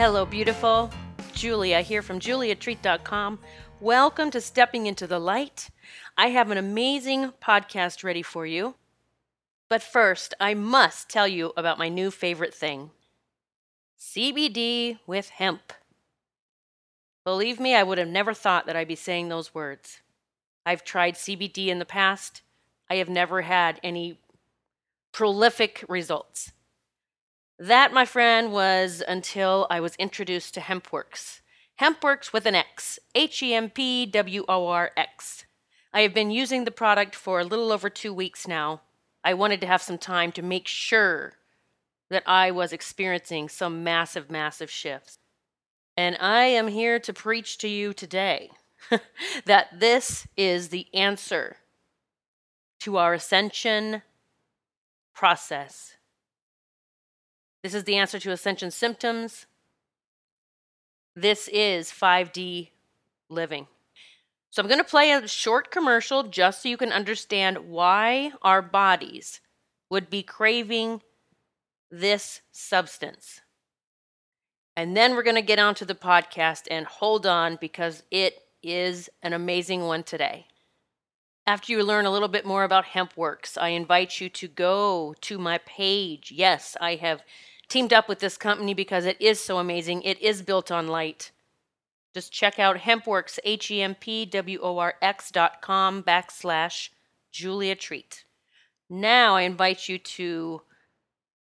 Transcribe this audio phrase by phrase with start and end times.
[0.00, 0.90] Hello, beautiful.
[1.34, 3.38] Julia here from juliatreat.com.
[3.80, 5.68] Welcome to Stepping into the Light.
[6.16, 8.76] I have an amazing podcast ready for you.
[9.68, 12.92] But first, I must tell you about my new favorite thing
[14.00, 15.74] CBD with hemp.
[17.22, 20.00] Believe me, I would have never thought that I'd be saying those words.
[20.64, 22.40] I've tried CBD in the past.
[22.88, 24.18] I have never had any
[25.12, 26.52] prolific results.
[27.60, 31.42] That, my friend, was until I was introduced to HempWorx.
[31.78, 35.44] HempWorx with an X, H E M P W O R X.
[35.92, 38.80] I have been using the product for a little over two weeks now.
[39.22, 41.34] I wanted to have some time to make sure
[42.08, 45.18] that I was experiencing some massive, massive shifts.
[45.98, 48.52] And I am here to preach to you today
[49.44, 51.58] that this is the answer
[52.80, 54.00] to our ascension
[55.14, 55.96] process.
[57.62, 59.46] This is the answer to ascension symptoms.
[61.14, 62.70] This is 5D
[63.28, 63.66] living.
[64.50, 68.62] So I'm going to play a short commercial just so you can understand why our
[68.62, 69.40] bodies
[69.90, 71.02] would be craving
[71.90, 73.40] this substance.
[74.76, 79.10] And then we're going to get onto the podcast and hold on because it is
[79.22, 80.46] an amazing one today.
[81.46, 85.38] After you learn a little bit more about HempWorx, I invite you to go to
[85.38, 86.32] my page.
[86.34, 87.22] Yes, I have
[87.70, 90.02] teamed up with this company because it is so amazing.
[90.02, 91.30] It is built on light.
[92.12, 96.90] Just check out HempWorx, H E M P W O R X dot com backslash
[97.32, 98.24] Julia Treat.
[98.90, 100.62] Now I invite you to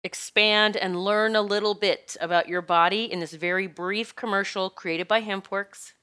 [0.03, 5.07] expand and learn a little bit about your body in this very brief commercial created
[5.07, 5.93] by HempWorx,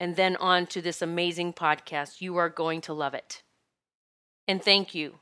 [0.00, 2.22] and then on to this amazing podcast.
[2.22, 3.42] You are going to love it.
[4.46, 5.16] And thank you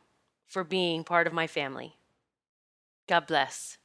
[0.47, 1.97] for being part of my family.
[3.09, 3.79] God bless.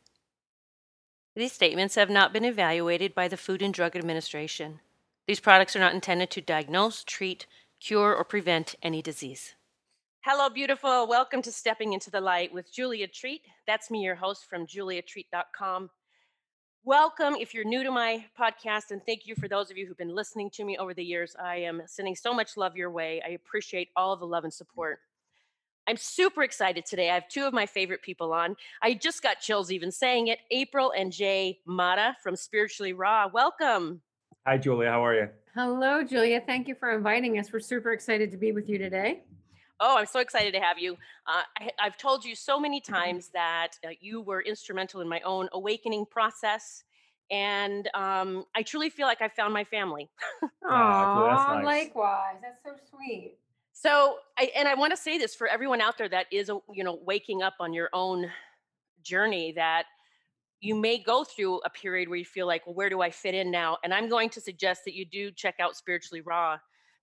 [1.34, 4.82] These statements have not been evaluated by the Food and Drug Administration.
[5.28, 7.46] These products are not intended to diagnose, treat,
[7.80, 9.56] cure, or prevent any disease.
[10.26, 11.08] Hello, beautiful.
[11.08, 13.44] Welcome to Stepping into the Light with Julia Treat.
[13.66, 15.90] That's me, your host from juliatreat.com.
[16.84, 19.98] Welcome if you're new to my podcast, and thank you for those of you who've
[19.98, 21.34] been listening to me over the years.
[21.42, 23.22] I am sending so much love your way.
[23.26, 25.00] I appreciate all the love and support.
[25.88, 27.10] I'm super excited today.
[27.10, 28.56] I have two of my favorite people on.
[28.82, 30.40] I just got chills even saying it.
[30.52, 33.28] April and Jay Mata from Spiritually Raw.
[33.28, 34.02] Welcome.
[34.46, 34.90] Hi, Julia.
[34.90, 35.30] How are you?
[35.56, 36.42] Hello, Julia.
[36.46, 37.52] Thank you for inviting us.
[37.52, 39.24] We're super excited to be with you today.
[39.80, 40.94] Oh, I'm so excited to have you.
[41.26, 45.20] Uh, I, have told you so many times that uh, you were instrumental in my
[45.22, 46.84] own awakening process.
[47.32, 50.10] And um, I truly feel like I found my family.
[50.44, 51.66] Aww, oh, nice.
[51.66, 52.36] likewise.
[52.42, 53.38] That's so sweet.
[53.82, 56.84] So, I, and I want to say this for everyone out there that is, you
[56.84, 58.30] know, waking up on your own
[59.02, 59.86] journey that
[60.60, 63.34] you may go through a period where you feel like, well, where do I fit
[63.34, 63.80] in now?
[63.84, 66.58] And I'm going to suggest that you do check out Spiritually Raw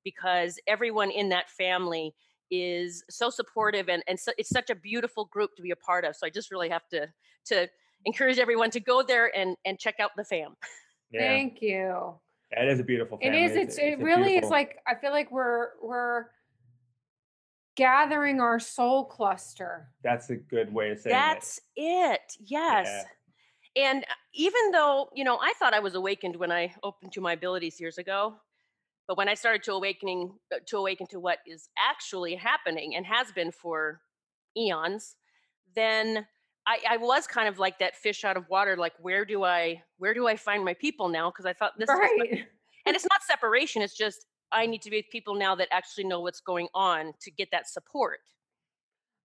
[0.04, 2.14] because everyone in that family
[2.48, 6.04] is so supportive and, and so, it's such a beautiful group to be a part
[6.04, 6.14] of.
[6.14, 7.08] So I just really have to
[7.46, 7.68] to
[8.04, 10.54] encourage everyone to go there and and check out the fam.
[11.10, 11.22] Yeah.
[11.22, 12.14] Thank you.
[12.52, 13.36] Yeah, it is a beautiful family.
[13.36, 13.56] It is.
[13.56, 14.48] It's, it's it really beautiful...
[14.48, 16.26] is like I feel like we're we're
[17.78, 19.88] gathering our soul cluster.
[20.02, 21.18] That's a good way of saying it.
[21.18, 21.84] That's it.
[21.84, 22.36] it.
[22.44, 22.86] Yes.
[22.88, 23.04] Yeah.
[23.90, 27.20] And uh, even though, you know, I thought I was awakened when I opened to
[27.20, 28.34] my abilities years ago,
[29.06, 33.06] but when I started to awakening uh, to awaken to what is actually happening and
[33.06, 34.00] has been for
[34.56, 35.14] eons,
[35.76, 36.26] then
[36.66, 38.76] I, I was kind of like that fish out of water.
[38.76, 41.30] Like, where do I where do I find my people now?
[41.30, 42.28] Because I thought this right.
[42.32, 42.40] is,
[42.86, 43.82] and it's not separation.
[43.82, 47.12] It's just I need to be with people now that actually know what's going on
[47.20, 48.20] to get that support.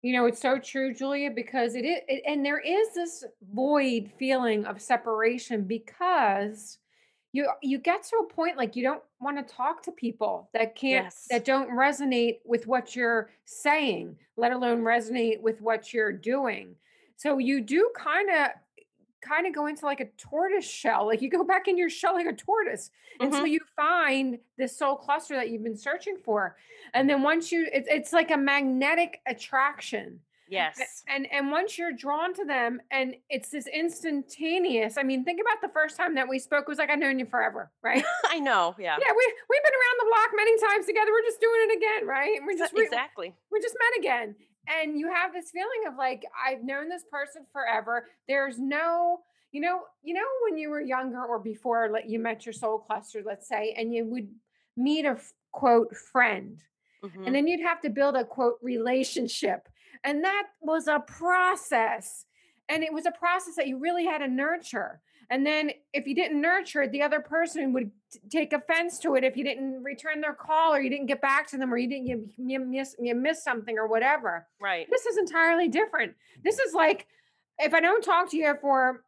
[0.02, 3.24] You know, it's so true, Julia, because it is, it, and there is this
[3.54, 6.78] void feeling of separation because
[7.32, 10.76] you you get to a point like you don't want to talk to people that
[10.76, 11.26] can't yes.
[11.30, 16.76] that don't resonate with what you're saying, let alone resonate with what you're doing.
[17.16, 18.50] So you do kind of
[19.24, 21.06] kind of go into like a tortoise shell.
[21.06, 22.90] Like you go back in your shell like a tortoise
[23.20, 23.26] mm-hmm.
[23.26, 26.56] until you find this soul cluster that you've been searching for.
[26.92, 30.20] And then once you, it's, it's like a magnetic attraction.
[30.46, 31.02] Yes.
[31.08, 34.98] And and once you're drawn to them and it's this instantaneous.
[34.98, 37.18] I mean, think about the first time that we spoke it was like I've known
[37.18, 38.04] you forever, right?
[38.28, 38.96] I know, yeah.
[39.00, 41.10] Yeah, we we've been around the block many times together.
[41.10, 42.38] We're just doing it again, right?
[42.46, 43.34] We're just exactly.
[43.50, 44.36] We, we just met again
[44.68, 49.20] and you have this feeling of like i've known this person forever there's no
[49.52, 52.78] you know you know when you were younger or before like you met your soul
[52.78, 54.28] cluster let's say and you would
[54.76, 55.16] meet a
[55.52, 56.58] quote friend
[57.04, 57.24] mm-hmm.
[57.24, 59.68] and then you'd have to build a quote relationship
[60.02, 62.26] and that was a process
[62.68, 65.00] and it was a process that you really had to nurture
[65.30, 69.14] And then if you didn't nurture it, the other person would t- take offense to
[69.14, 71.76] it if you didn't return their call or you didn't get back to them or
[71.76, 74.46] you didn't you, you miss you missed something or whatever.
[74.60, 74.86] Right.
[74.90, 76.14] This is entirely different.
[76.42, 77.06] This is like
[77.58, 79.04] if I don't talk to you for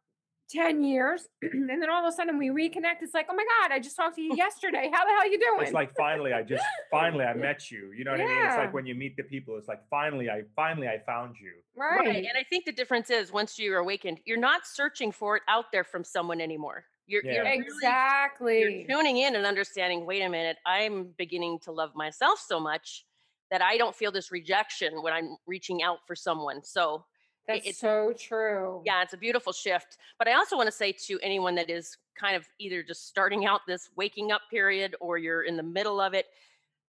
[0.49, 3.71] 10 years and then all of a sudden we reconnect it's like oh my god
[3.73, 6.43] i just talked to you yesterday how the hell you doing It's like finally I
[6.43, 7.91] just finally I met you.
[7.91, 8.45] You know what I mean?
[8.47, 11.51] It's like when you meet the people, it's like finally I finally I found you.
[11.75, 15.43] right, And I think the difference is once you're awakened, you're not searching for it
[15.47, 16.85] out there from someone anymore.
[17.07, 17.49] You're, you're Yeah.
[17.51, 22.37] really exactly you're tuning in and understanding wait a minute i'm beginning to love myself
[22.45, 23.05] so much
[23.49, 27.05] that i don't feel this rejection when i'm reaching out for someone so
[27.47, 28.81] that's it's- so true.
[28.85, 31.97] Yeah it's a beautiful shift but i also want to say to anyone that is
[32.19, 35.99] kind of either just starting out this waking up period or you're in the middle
[36.01, 36.25] of it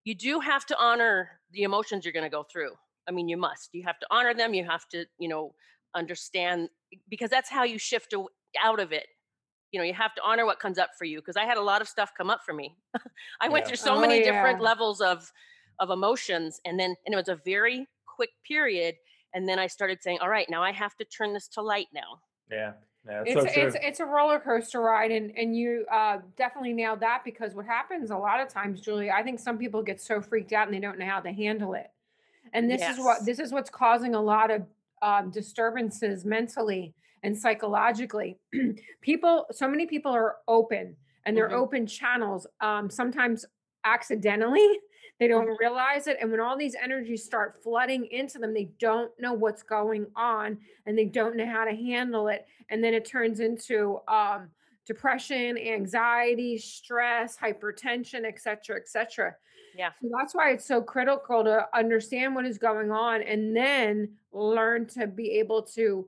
[0.05, 2.73] you do have to honor the emotions you're going to go through.
[3.07, 3.71] I mean you must.
[3.75, 4.55] You have to honor them.
[4.55, 5.55] You have to you know
[5.95, 6.71] understand
[7.11, 8.15] because that's how you shift
[8.63, 9.07] out of it.
[9.73, 11.63] You know you have to honor what comes up for you because i had a
[11.63, 12.75] lot of stuff come up for me.
[13.41, 15.31] I went through so Oh, many different levels of
[15.79, 18.95] of emotions and then and it was a very quick period
[19.35, 21.89] and then i started saying all right now i have to turn this to light
[21.93, 22.21] now
[22.51, 22.73] Yeah.
[23.07, 23.23] Yeah.
[23.25, 27.23] It's so it's it's a roller coaster ride and and you uh definitely nailed that
[27.25, 30.53] because what happens a lot of times Julie I think some people get so freaked
[30.53, 31.91] out and they don't know how to handle it
[32.53, 34.63] and this is what this is what's causing a lot of
[35.01, 36.93] um, disturbances mentally
[37.23, 38.37] and psychologically
[39.01, 41.63] people so many people are open and they're Mhm.
[41.63, 43.47] open channels um sometimes
[43.85, 44.81] accidentally
[45.19, 49.11] they don't realize it and when all these energies start flooding into them they don't
[49.19, 53.05] know what's going on and they don't know how to handle it and then it
[53.05, 54.49] turns into um
[54.87, 59.35] depression anxiety stress hypertension etc cetera, etc cetera.
[59.77, 64.09] yeah so that's why it's so critical to understand what is going on and then
[64.33, 66.07] learn to be able to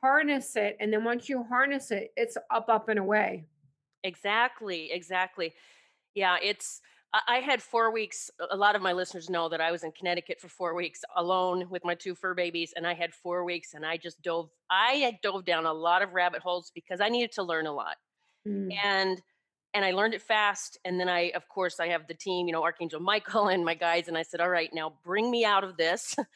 [0.00, 3.44] harness it and then once you harness it it's up up and away
[4.04, 5.54] Exactly, exactly.
[6.14, 6.80] Yeah, it's
[7.28, 10.40] I had 4 weeks a lot of my listeners know that I was in Connecticut
[10.40, 13.84] for 4 weeks alone with my 2 fur babies, and I had 4 weeks, and
[13.84, 17.32] I just dove I had dove down a lot of rabbit holes because I needed
[17.32, 17.96] to learn a lot.
[18.48, 18.72] Mm.
[18.82, 19.22] And
[19.74, 22.52] and I learned it fast, and then I of course, I have the team, you
[22.52, 25.64] know, Archangel Michael and my guides, and I said, "All right, now bring me out
[25.64, 26.16] of this.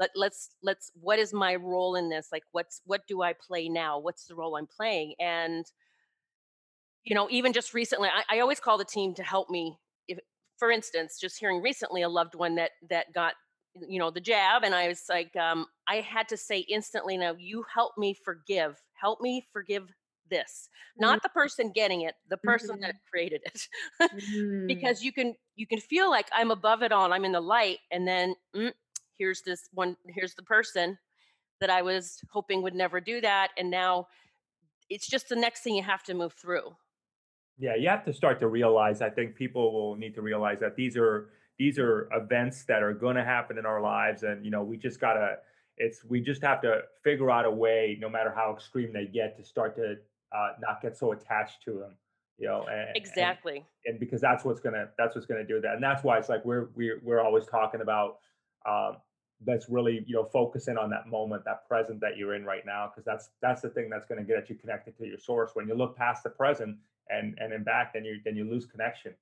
[0.00, 2.30] Let let's let's what is my role in this?
[2.32, 4.00] Like, what's what do I play now?
[4.00, 5.64] What's the role I'm playing?" And
[7.04, 9.78] you know, even just recently, I, I always call the team to help me.
[10.56, 13.34] For instance, just hearing recently a loved one that that got,
[13.88, 17.34] you know, the jab, and I was like, um, I had to say instantly, "Now
[17.38, 18.82] you help me forgive.
[18.94, 19.92] Help me forgive
[20.30, 20.68] this,
[20.98, 23.68] not the person getting it, the person that created it,
[24.10, 24.60] Mhm.
[24.66, 27.40] because you can you can feel like I'm above it all, and I'm in the
[27.40, 28.72] light, and then mm,
[29.18, 30.98] here's this one, here's the person
[31.60, 34.08] that I was hoping would never do that, and now
[34.90, 36.76] it's just the next thing you have to move through.
[37.58, 39.00] Yeah, you have to start to realize.
[39.00, 42.92] I think people will need to realize that these are these are events that are
[42.92, 45.36] going to happen in our lives, and you know, we just gotta.
[45.76, 49.36] It's we just have to figure out a way, no matter how extreme they get,
[49.38, 49.96] to start to
[50.36, 51.96] uh, not get so attached to them.
[52.38, 53.64] You know, and, and- Exactly.
[53.86, 56.44] and because that's what's gonna that's what's gonna do that, and that's why it's like
[56.44, 58.18] we're we're we're always talking about.
[58.66, 58.96] Um,
[59.44, 62.88] that's really you know focusing on that moment that present that you're in right now
[62.88, 65.68] because that's that's the thing that's going to get you connected to your source when
[65.68, 66.76] you look past the present
[67.10, 69.14] and and then back then you then you lose connection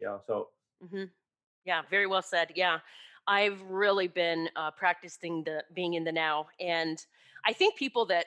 [0.00, 0.48] you know so
[0.90, 1.04] hmm
[1.64, 2.52] Yeah, very well said.
[2.54, 2.80] Yeah,
[3.26, 7.04] I've really been uh, practicing the being in the now, and
[7.44, 8.26] I think people that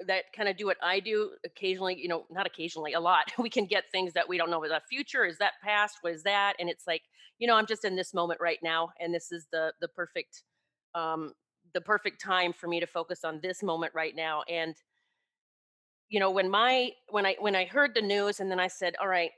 [0.00, 3.32] that kind of do what I do occasionally, you know, not occasionally, a lot.
[3.38, 4.62] We can get things that we don't know.
[4.64, 5.24] Is that future?
[5.24, 5.98] Is that past?
[6.02, 6.54] What is that?
[6.58, 7.02] And it's like,
[7.38, 10.44] you know, I'm just in this moment right now, and this is the the perfect
[10.94, 11.32] um,
[11.74, 14.42] the perfect time for me to focus on this moment right now.
[14.48, 14.74] And
[16.08, 18.96] you know, when my when I when I heard the news, and then I said,
[19.00, 19.32] all right,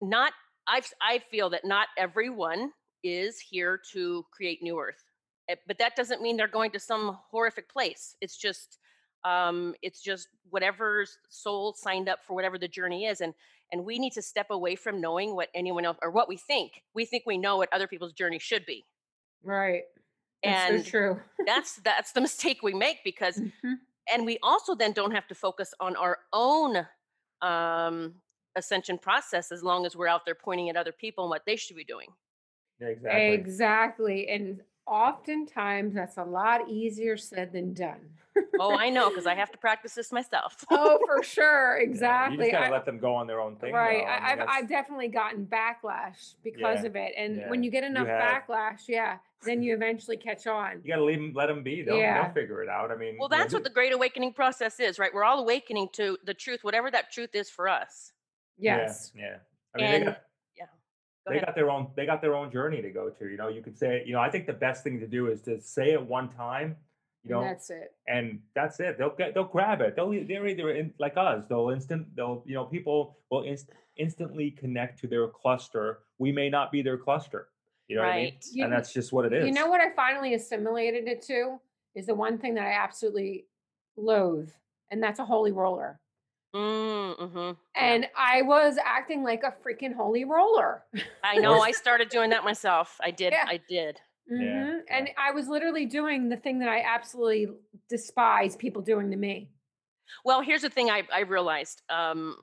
[0.00, 0.32] not
[0.66, 5.04] I I feel that not everyone is here to create new earth.
[5.48, 8.16] Eh, But that doesn't mean they're going to some horrific place.
[8.20, 8.78] It's just
[9.24, 13.34] um it's just whatever soul signed up for whatever the journey is and
[13.70, 16.82] and we need to step away from knowing what anyone else or what we think.
[16.94, 18.86] We think we know what other people's journey should be.
[19.42, 19.84] right
[20.44, 23.86] that's And so true that's that's the mistake we make because Mhm.
[24.10, 26.86] And we also then don't have to focus on our own
[27.42, 28.14] um
[28.56, 31.56] ascension process as long as we're out there pointing at other people and what they
[31.56, 32.08] should be doing.
[32.80, 34.28] exactly Exactly.
[34.28, 38.00] And oftentimes that's a lot easier said than done.
[38.58, 40.64] Oh, I know because I have to practice this myself.
[40.70, 42.36] oh, for sure, Yeah, You exactly.
[42.38, 43.74] just gotta I- let them go on their own thing.
[43.74, 43.96] right.
[43.96, 47.62] I, mean, I've that's- I've definitely gotten backlash because Yeah, of it, and yeah, when
[47.62, 48.42] you get enough have.
[48.48, 50.80] backlash, yeah, then you eventually catch on.
[50.82, 51.82] you gotta leave them, let them be.
[51.82, 52.22] They'll, Yeah.
[52.22, 52.90] they'll figure it out.
[52.90, 55.12] I mean, Well, that's what the great awakening process is, right?
[55.12, 58.12] We're all awakening to the truth, whatever that truth is for us.
[58.58, 59.12] Yes.
[59.14, 59.22] Yeah.
[59.24, 59.36] yeah.
[59.74, 60.22] I mean, And- they got,
[61.26, 61.46] Go they ahead.
[61.46, 63.78] got their own they got their own journey to go to you know you could
[63.78, 66.28] say you know i think the best thing to do is to say it one
[66.28, 66.74] time
[67.24, 67.92] you and know that's it.
[68.08, 71.70] and that's it they'll get they'll grab it they'll they're either in, like us they'll
[71.70, 76.72] instant they'll you know people will inst- instantly connect to their cluster we may not
[76.72, 77.48] be their cluster
[77.86, 78.44] you know what i mean Right.
[78.52, 81.60] You- and that's just what it is You know what I finally assimilated it to
[81.94, 83.46] is the one thing that I absolutely
[83.96, 84.50] loathe,
[84.90, 86.00] and that's a holy roller.
[86.54, 90.84] Mm, hmm And I was acting like a freaking holy roller.
[91.24, 91.60] I know.
[91.60, 92.98] I started doing that myself.
[93.02, 93.32] I did.
[93.32, 93.44] Yeah.
[93.48, 94.00] I did.
[94.30, 95.10] Mhm, And.
[95.18, 97.48] I was literally doing the thing that I absolutely
[97.88, 99.50] despise people doing to me.
[100.24, 101.82] Well, here's the thing I, I realized.
[101.90, 102.36] Um,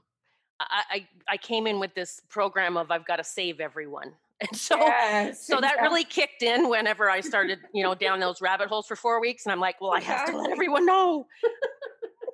[0.60, 4.58] I, I I came in with this program of I've got to save everyone, and
[4.58, 8.68] so Yes, so that really kicked in whenever I started, you know, down those rabbit
[8.68, 11.28] holes for four weeks, and I'm like, well, I have to let everyone know.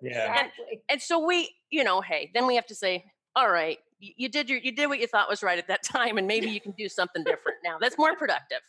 [0.06, 0.82] Yeah exactly.
[0.90, 4.30] And so we, you know, hey, then we have to say, all right, you, you
[4.30, 6.62] did your you did what you thought was right at that time, and maybe you
[6.62, 7.78] can do something different now.
[7.80, 8.60] That's more productive.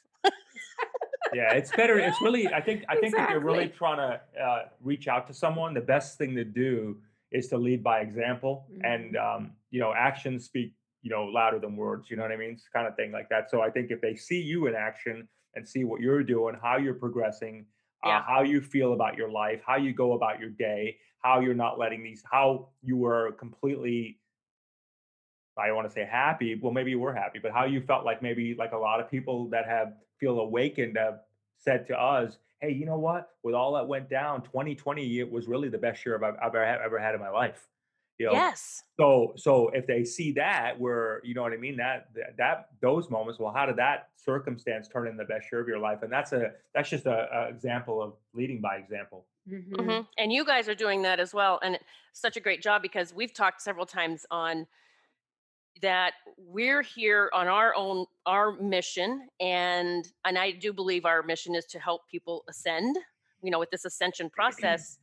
[1.35, 4.62] yeah it's better it's really i think i think if you're really trying to uh,
[4.83, 6.97] reach out to someone the best thing to do
[7.33, 11.76] is to lead by example and um, you know actions speak you know louder than
[11.76, 13.90] words you know what i mean it's kind of thing like that so i think
[13.90, 17.66] if they see you in action and see what you're doing how you're progressing
[18.05, 21.54] uh, how you feel about your life how you go about your day how you're
[21.54, 24.18] not letting these how you were completely
[25.59, 26.54] I want to say happy.
[26.54, 29.11] Well, maybe you were happy, but how you felt like maybe like a lot of
[29.11, 31.21] people that have feel awakened have
[31.56, 33.30] said to us, "Hey, you know what?
[33.42, 36.62] With all that went down, 2020 it was really the best year I've, I've ever,
[36.62, 37.66] ever had in my life."
[38.18, 38.82] You know, Yes.
[38.99, 42.68] so so if they see that, where you know what I mean, that that, that
[42.80, 46.02] those moments, well, how did that circumstance turn in the best year of your life?
[46.02, 49.26] And that's a that's just a, a example of leading by example.
[49.49, 49.70] Mhm.
[49.73, 50.08] Mhm.
[50.16, 51.61] And you guys are doing that as well.
[51.62, 51.78] And
[52.12, 54.66] such a great job because we've talked several times on
[55.82, 61.54] that we're here on our own our mission and and I do believe our mission
[61.54, 62.96] is to help people ascend,
[63.42, 64.99] you know, with this ascension process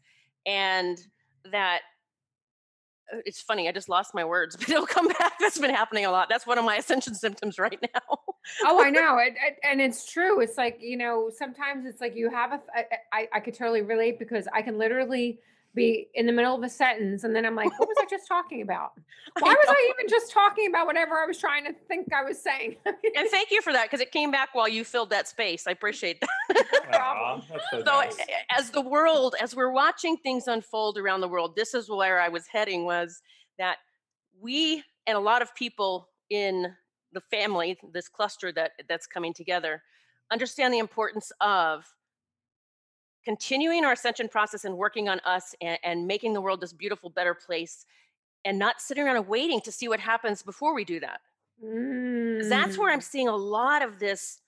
[0.47, 0.97] and
[1.51, 1.81] that
[3.11, 5.33] Uh, it's funny, I just lost my words, but it'll come back.
[5.39, 6.29] That's been happening a lot.
[6.29, 8.17] That's one of my ascension symptoms right now.
[8.65, 10.39] oh, I know, it, it- and it's true.
[10.41, 12.61] It's like you know, sometimes it's like you have a.
[13.11, 15.39] I, I could totally relate because I can literally
[15.75, 18.27] be in the middle of a sentence and then I'm like, what was I just
[18.27, 18.91] talking about?
[19.39, 22.41] Why was I even just talking about whatever I was trying to think I was
[22.41, 22.75] saying?
[22.85, 25.65] and thank you for that because it came back while you filled that space.
[25.67, 26.83] I appreciate that.
[26.91, 27.41] problem.
[27.41, 28.17] Aw, that's so so nice.
[28.55, 32.29] as the world as we're watching things unfold around the world this is where i
[32.29, 33.21] was heading was
[33.57, 33.77] that
[34.39, 36.73] we and a lot of people in
[37.13, 39.81] the family this cluster that that's coming together
[40.31, 41.85] understand the importance of
[43.25, 47.09] continuing our ascension process and working on us and, and making the world this beautiful
[47.09, 47.85] better place
[48.45, 51.21] and not sitting around and waiting to see what happens before we do that
[51.61, 53.03] 'Cause that's where i'm Mm.
[53.03, 54.41] seeing a lot of this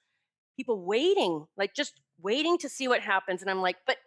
[0.57, 3.97] people waiting like just waiting to see what happens and i'm like but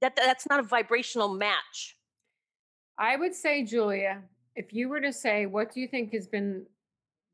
[0.00, 1.96] that that's not a vibrational match
[2.98, 4.22] I would say, Julia,
[4.56, 6.66] if you were to say, what do you think has been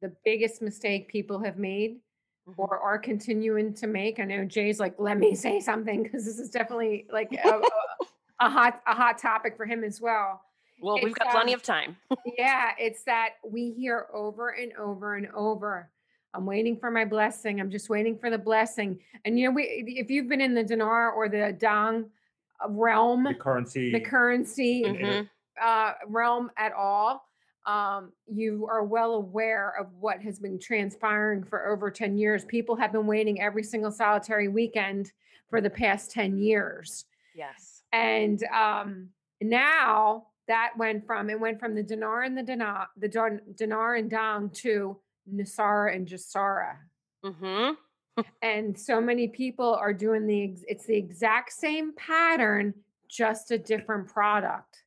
[0.01, 2.01] the biggest mistake people have made.
[2.57, 4.21] Or are continuing to make?
[4.21, 7.63] I know Jay's like, let me say something because this is definitely like a, a-
[8.41, 10.43] a hot a hot topic for him as well.
[10.81, 11.97] well we've It's, got plenty um, of time
[12.39, 15.91] Yeah, it's that we hear over and over and over.
[16.35, 17.61] I'm waiting for my blessing.
[17.61, 18.99] I'm just waiting for the blessing.
[19.25, 22.07] And you know, we if you've been in the dinar or the dong
[22.63, 23.91] uh, realm, the currency.
[23.91, 25.29] the currency in- in a- Mhm.
[25.63, 27.26] uh, realm at all,
[27.67, 32.45] um, you are well aware of what has been transpiring for over 10 years.
[32.45, 35.13] People have been waiting every single solitary weekend
[35.51, 37.05] for the past 10 years.
[37.35, 39.09] yes And um,
[39.41, 44.11] now that went from it went from the dinar and the dinar, the dinar and
[44.11, 44.97] dong to
[45.33, 46.77] NESARA and GESARA.
[47.25, 47.71] hmm
[48.43, 52.75] And so many people are doing the it's the exact same pattern,
[53.09, 54.85] just a different product.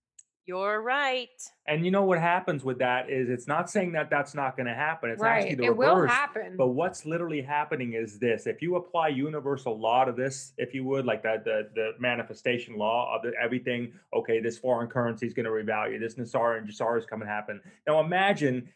[0.50, 4.34] You're right And you know what happens with that is it's not saying that that's
[4.34, 5.12] not going to happen.
[5.12, 5.58] It's actually right.
[5.60, 6.10] the It will reverse.
[6.10, 6.56] happen.
[6.58, 10.84] But what's literally happening is this: if you apply universal law to this, if you
[10.86, 15.36] would, like that the the manifestation law of the, everything, okay, this foreign currency is
[15.36, 17.62] going to revalue, this NESARA and GESARA is coming to happen.
[17.86, 18.70] Now imagine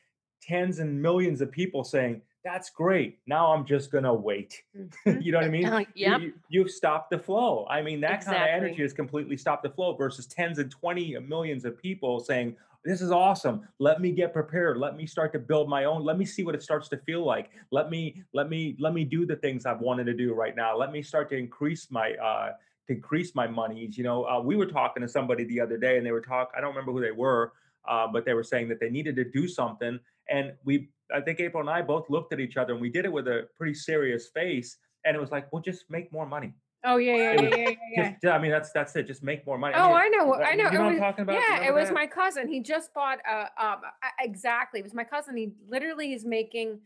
[0.44, 3.20] tens and millions of people saying, that's great.
[3.28, 4.62] Now I'm just gonna wait.
[4.78, 5.24] Mhm.
[5.24, 5.66] you know what I mean?
[5.66, 6.22] Uh, You- yep.
[6.22, 7.66] You, you've stopped the flow.
[7.70, 11.18] I mean, that kind of energy has completely stopped the flow versus tens and twenty
[11.20, 13.68] millions of people saying, This is awesome.
[13.80, 14.78] Let me get prepared.
[14.78, 16.04] Let me start to build my own.
[16.04, 17.50] Let me see what it starts to feel like.
[17.72, 20.76] Let me, let me, let me do the things I've wanted to do right now.
[20.78, 22.52] Let me start to increase my uh
[22.88, 23.98] to increase my monies.
[23.98, 26.52] You know, uh, we were talking to somebody the other day and they were talking,
[26.58, 27.54] I don't remember who they were,
[27.88, 29.98] uh, but they were saying that they needed to do something.
[30.30, 33.06] And we, I think April and I both looked at each other and we did
[33.06, 34.78] it with a pretty serious face.
[35.06, 36.54] And it was like, well, just make more money.
[36.86, 37.76] Oh yeah, yeah, yeah, yeah, yeah.
[37.92, 38.12] yeah.
[38.22, 39.08] Just, I mean, that's that's it.
[39.08, 39.74] Just make more money.
[39.78, 40.64] Oh, mean, I know, I know.
[40.64, 41.36] You it know what I'm talking about?
[41.36, 41.94] You Yeah, it was that?
[41.94, 42.48] my cousin.
[42.48, 43.82] He just bought a um
[44.20, 44.80] exactly.
[44.80, 45.38] It was my cousin.
[45.38, 46.80] He literally is making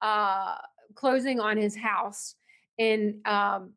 [0.00, 0.56] uh
[0.94, 2.34] closing on his house
[2.78, 3.72] in um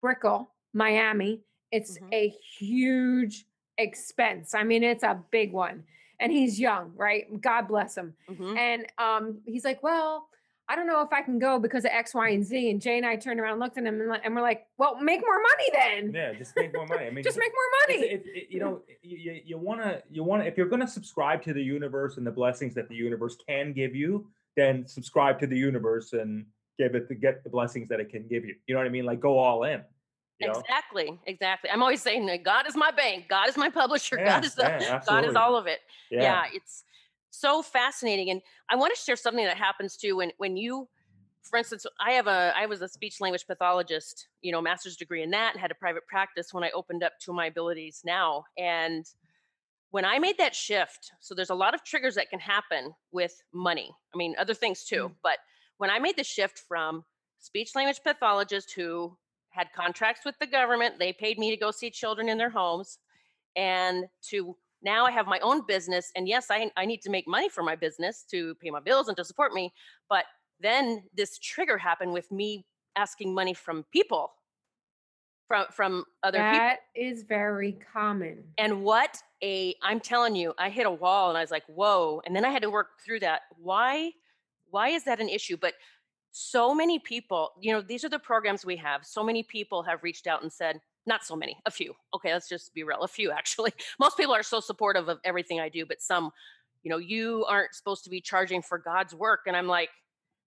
[0.00, 1.42] Brickell, Miami.
[1.70, 2.12] It's Mhm.
[2.12, 3.46] a huge
[3.78, 4.54] expense.
[4.54, 5.84] I mean, it's a big one.
[6.22, 7.40] And he's young, right?
[7.40, 8.14] God bless him.
[8.30, 8.56] Mhm.
[8.56, 10.28] And um, he's like, Well,
[10.68, 12.70] I don't know if I can go because of X, Y, and Z.
[12.70, 14.96] And Jay and I turned around, and looked at him, and, and we're like, Well,
[15.00, 16.14] make more money then.
[16.14, 17.06] Yeah, just make more money.
[17.06, 18.04] I mean, Just make more money.
[18.06, 20.68] It's- it- it- you know, you, you, you want to, you want to, if you're
[20.68, 24.28] going to subscribe to the universe and the blessings that the universe can give you,
[24.56, 26.46] then subscribe to the universe and
[26.78, 28.54] give it to get the blessings that it can give you.
[28.66, 29.04] You know what I mean?
[29.04, 29.82] Like go all in.
[30.46, 30.60] Know?
[30.60, 31.70] Exactly, exactly.
[31.70, 34.54] I'm always saying that God is my bank, God is my publisher, Yeah, God is
[34.54, 35.80] the, yeah, God is all of it.
[36.10, 36.22] Yeah.
[36.22, 36.84] yeah it's
[37.30, 40.86] so fascinating and i want to share something that happens too when when you
[41.42, 45.22] for instance i have a i was a speech language pathologist you know master's degree
[45.22, 48.44] in that and had a private practice when i opened up to my abilities now
[48.58, 49.06] and
[49.92, 53.34] when i made that shift so there's a lot of triggers that can happen with
[53.54, 55.14] money i mean other things too Mm.
[55.22, 55.38] but
[55.78, 57.02] when i made the shift from
[57.38, 59.16] speech language pathologist who
[59.52, 62.98] had contracts with the government they paid me to go see children in their homes
[63.56, 66.10] and to now I have my own business.
[66.16, 69.08] And yes, I, I need to make money for my business to pay my bills
[69.08, 69.72] and to support me.
[70.08, 70.24] But
[70.60, 72.66] then this trigger happened with me
[72.96, 74.32] asking money from people,
[75.48, 76.52] from from other people.
[76.52, 78.42] That is very common.
[78.58, 82.20] And what a I'm telling you, I hit a wall and I was like, whoa.
[82.26, 83.42] And then I had to work through that.
[83.56, 84.12] Why?
[84.70, 85.56] Why is that an issue?
[85.60, 85.74] But
[86.32, 89.04] so many people, you know, these are the programs we have.
[89.04, 91.94] So many people have reached out and said, not so many, a few.
[92.14, 93.72] Okay, let's just be real, a few actually.
[94.00, 96.30] Most people are so supportive of everything I do, but some,
[96.82, 99.40] you know, you aren't supposed to be charging for God's work.
[99.46, 99.90] And I'm like,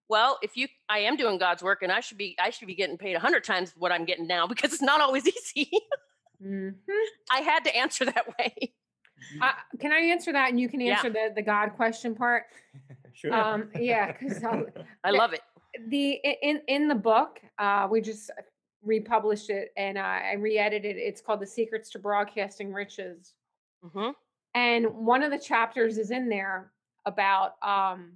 [0.10, 2.76] well, if you I am doing God's work and I should be I should be
[2.76, 5.72] getting paid a hundred times what I'm getting now because it's not always easy.
[6.44, 6.76] Mhm.
[7.32, 8.74] I had to answer that way.
[9.42, 10.96] Uh, can I answer that, and you can Yeah.
[10.98, 12.44] answer the the God question part?
[13.14, 13.34] sure.
[13.34, 15.18] Um, yeah, because I Yeah.
[15.18, 15.42] love it.
[15.88, 18.32] The in in the book, uh, we just
[18.84, 20.96] republished it and uh, I re-edited.
[20.96, 21.00] it.
[21.00, 23.34] It's called "The Secrets to Broadcasting Riches."
[23.84, 24.10] hmm
[24.54, 26.72] And one of the chapters is in there
[27.06, 28.14] about um,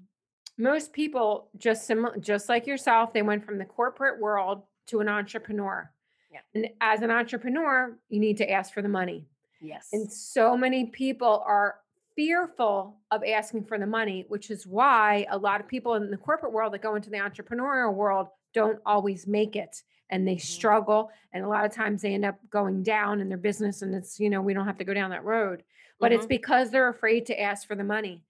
[0.57, 5.07] most people just sim- just like yourself, they went from the corporate world to an
[5.07, 5.91] entrepreneur.
[6.31, 6.39] Yeah.
[6.53, 9.27] And as an entrepreneur, you need to ask for the money.
[9.61, 9.89] Yes.
[9.93, 11.75] And so many people are
[12.19, 16.17] fearful of asking for the money, which is why a lot of people in the
[16.17, 21.11] corporate world that go into the entrepreneurial world don't always make it and they struggle.
[21.31, 23.83] And a lot of times they end up going down in their business.
[23.83, 25.63] And it's, you know, we don't have to go down that road,
[25.97, 26.29] but it's Mhm.
[26.29, 28.21] because they're afraid to ask for the money.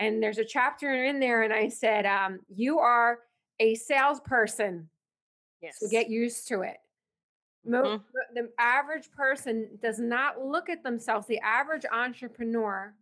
[0.00, 3.20] And there's a chapter in there, and I said, um, You are
[3.60, 4.90] a salesperson.
[5.60, 5.78] yes.
[5.78, 6.78] So get used to it.
[7.64, 8.02] Mhm.
[8.34, 12.94] the- The average person does not look at themselves, the average entrepreneur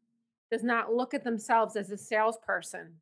[0.51, 2.93] does not look at themselves as a salesperson.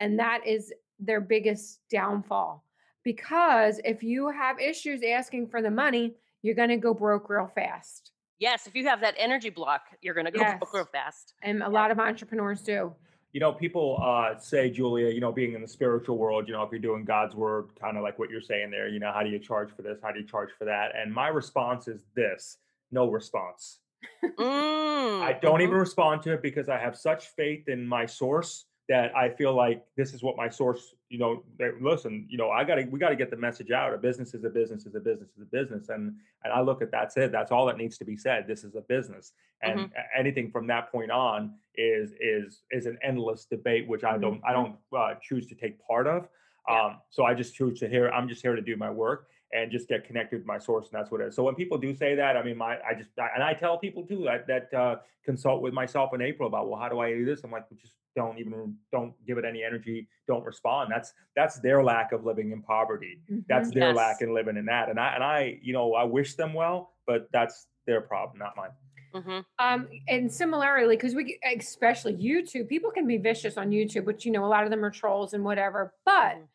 [0.00, 2.64] And that is their biggest downfall.
[3.04, 7.50] Because if you have issues asking for the money, you're going to go broke real
[7.54, 8.10] fast.
[8.38, 8.66] yes.
[8.66, 10.58] If you have that energy block, you're going to go Yes.
[10.60, 11.34] broke real fast.
[11.42, 12.92] And a lot of entrepreneurs do.
[13.32, 16.62] you know, people uh, say, Julia, you know, being in the spiritual world, you know,
[16.64, 19.22] if you're doing God's word, kind of like what you're saying there, you know, how
[19.22, 19.98] do you charge for this?
[20.02, 20.92] How do you charge for that?
[20.96, 22.58] And my response is this
[22.90, 23.78] no response.
[24.24, 25.64] Mm, I don't mhm.
[25.64, 29.54] even respond to it because I have such faith in my source that I feel
[29.54, 32.98] like this is what my source, you know, that, listen, you know, I gotta we
[32.98, 33.94] gotta get the message out.
[33.94, 35.88] A business is a business is a business is a business.
[35.88, 37.30] And and I look at that's it.
[37.32, 38.46] That's all that needs to be said.
[38.46, 39.32] This is a business.
[39.62, 39.92] And Mhm.
[40.16, 44.52] anything from that point on is is is an endless debate, which I don't I
[44.52, 46.28] don't uh, choose to take part of.
[46.68, 46.84] Yeah.
[46.84, 49.70] Um, so I just choose to hear, I'm just here to do my work and
[49.70, 50.88] just get connected with my source.
[50.90, 51.36] And that's what it is.
[51.36, 53.76] So when people do say that, I mean, my, I just, I, and I tell
[53.78, 57.12] people too that, that uh, consult with myself in April about, well, how do I
[57.12, 57.44] do this?
[57.44, 60.08] I'm like, well, just don't even, don't give it any energy.
[60.26, 60.90] Don't respond.
[60.90, 63.20] That's, that's their lack of living in poverty.
[63.48, 63.74] That's Mhm.
[63.74, 63.96] their Yes.
[63.96, 64.88] lack in living in that.
[64.88, 68.56] And I, and I, you know, I wish them well, but that's their problem, not
[68.56, 68.70] mine.
[69.14, 69.44] Mhm.
[69.58, 74.32] Um, and similarly, because we, especially YouTube, people can be vicious on YouTube, which you
[74.32, 75.92] know a lot of them are trolls and whatever.
[76.06, 76.48] But Mhm.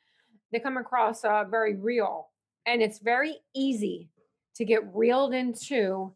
[0.52, 2.30] they come across uh, very real,
[2.68, 4.10] and it's very easy
[4.56, 6.14] to get reeled into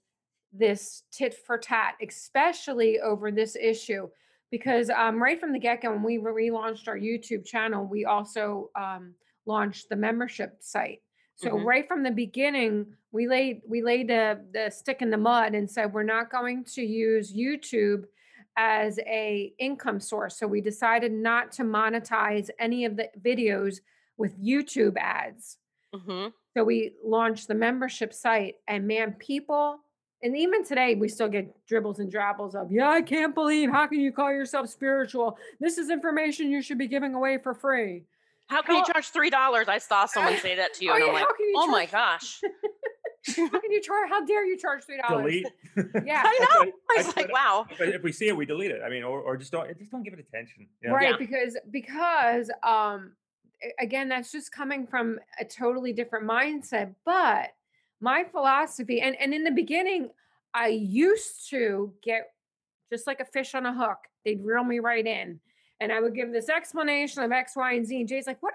[0.54, 4.10] this tit for tat, especially over this issue.
[4.52, 8.70] Because um, right from the get go, when we relaunched our YouTube channel, we also
[8.76, 11.02] um, launched the membership site.
[11.38, 11.66] So Mhm.
[11.66, 15.72] right from the beginning, we laid we laid the the stick in the mud and
[15.72, 18.06] said we're not going to use YouTube
[18.58, 20.38] as a income source.
[20.38, 23.78] So we decided not to monetize any of the videos
[24.18, 25.58] with YouTube ads.
[25.94, 29.80] hmm So we launched the membership site, and man, people,
[30.22, 33.88] and even today, we still get dribbles and drabbles of, yeah, I can't believe, how
[33.88, 35.38] can you call yourself spiritual?
[35.60, 38.04] This is information you should be giving away for free.
[38.48, 39.70] How can you charge three dollars?
[39.70, 41.54] I saw someone say that to you, Oh, and I'm yeah, like, how can you
[41.56, 42.42] oh my gosh.
[43.38, 44.10] How can you charge?
[44.10, 45.24] How dare you charge three dollars?
[45.32, 45.46] delete.
[46.08, 46.24] Yeah.
[46.26, 46.72] I know.
[46.72, 47.68] I I was just like, wow.
[47.78, 48.82] But if we see it, we delete it.
[48.84, 50.68] I mean, or, or just don't just don't give it attention.
[50.82, 50.96] you know?
[50.96, 51.18] Right, Yeah.
[51.20, 53.21] because because um a-
[53.80, 56.96] again, that's just coming from a totally different mindset.
[57.06, 57.50] But
[58.00, 60.10] my philosophy, and and in the beginning,
[60.54, 62.32] I used to get
[62.92, 64.00] just like a fish on a hook.
[64.26, 65.40] They'd reel me right in,
[65.80, 68.00] and I would give this explanation of X, Y, and Z.
[68.00, 68.54] And Jay's like, "What?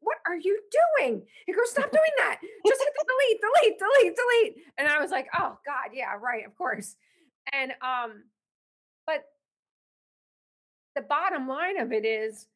[0.00, 0.60] What are you
[0.98, 2.40] doing?" He goes, "Stop doing that.
[2.66, 6.46] Just hit the delete, delete, delete, delete." And I was like, "Oh God, yeah, right,
[6.46, 6.96] of course."
[7.52, 8.24] And um,
[9.06, 9.24] but
[10.94, 12.46] the bottom line of it is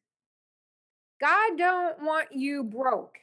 [1.21, 3.17] God don't want you broke.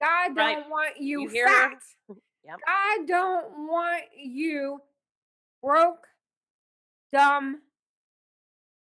[0.00, 1.72] God don't want you, You fat.
[2.44, 2.60] Yep.
[2.66, 4.80] God don't want you
[5.62, 6.06] broke,
[7.12, 7.60] dumb,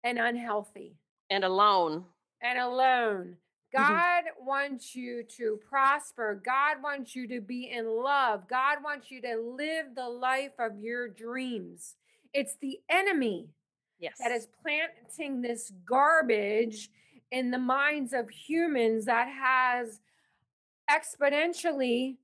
[0.02, 0.96] and unhealthy
[1.30, 2.04] And alone.
[2.40, 3.36] and alone.
[3.72, 3.86] Mhm.
[3.88, 6.42] God wants you to prosper.
[6.44, 8.48] God wants you to be in love.
[8.48, 11.94] God wants you to live the life of your dreams.
[12.32, 13.48] It's the enemy
[14.00, 14.18] Yes.
[14.18, 16.90] that is planting this garbage
[17.32, 20.00] in the minds of humans that has
[20.88, 22.18] exponentially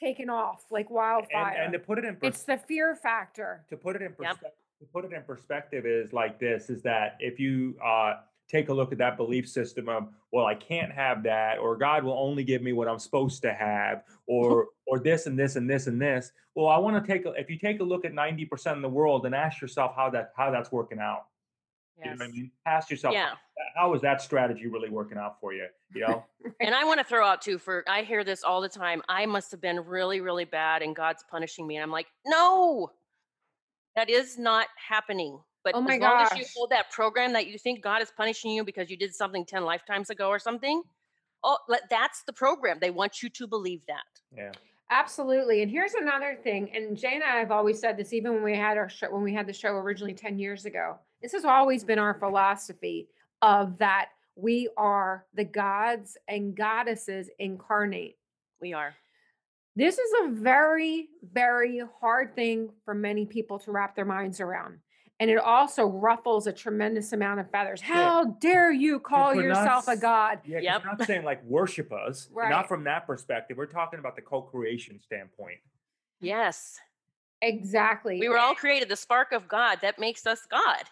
[0.00, 1.54] taken off like wildfire.
[1.54, 3.64] And, and to put it in pers- it's the fear factor.
[3.68, 4.16] to put it in Yep.
[4.16, 8.14] perspective, to put it in perspective is like this: is that if you uh,
[8.48, 12.04] take a look at that belief system of, well, I can't have that, or God
[12.04, 15.68] will only give me what I'm supposed to have, or or this and this and
[15.68, 16.32] this and this.
[16.54, 18.82] Well, I want to take a, if you take a look at ninety percent of
[18.82, 21.26] the world and ask yourself how that how that's working out.
[21.98, 22.50] You know what I mean?
[22.66, 23.34] Ask yourself, Yeah.
[23.74, 25.66] how is that strategy really working out for you?
[25.94, 26.24] You know,
[26.60, 29.02] And I want to throw out too for I hear this all the time.
[29.08, 31.76] I must have been really, really bad and God's punishing me.
[31.76, 32.90] And I'm like, no,
[33.94, 35.40] that is not happening.
[35.64, 38.12] But Oh my as long as you hold that program that you think God is
[38.16, 40.82] punishing you because you did something 10 lifetimes ago or something,
[41.42, 41.58] oh,
[41.90, 42.78] that's the program.
[42.80, 44.04] They want you to believe that.
[44.36, 44.52] yeah.
[44.88, 45.62] Absolutely.
[45.62, 46.70] And here's another thing.
[46.72, 49.24] And Jay and I have always said this, even when we had our show, when
[49.24, 50.96] we had the show originally 10 years ago.
[51.22, 53.08] This has always been our philosophy
[53.42, 58.18] of that we are the gods and goddesses incarnate.
[58.60, 58.94] We are.
[59.76, 64.78] This is a very, very hard thing for many people to wrap their minds around.
[65.18, 67.80] And it also ruffles a tremendous amount of feathers.
[67.80, 70.40] How dare you call we're not yourself a s- god?
[70.44, 70.82] Yeah, Yep.
[70.84, 72.50] we're not saying like worship us, Right.
[72.50, 73.56] not from that perspective.
[73.56, 75.58] We're talking about the co-creation standpoint.
[76.20, 76.78] Yes.
[77.40, 78.20] Exactly.
[78.20, 80.84] We were all created the spark of God that makes us God.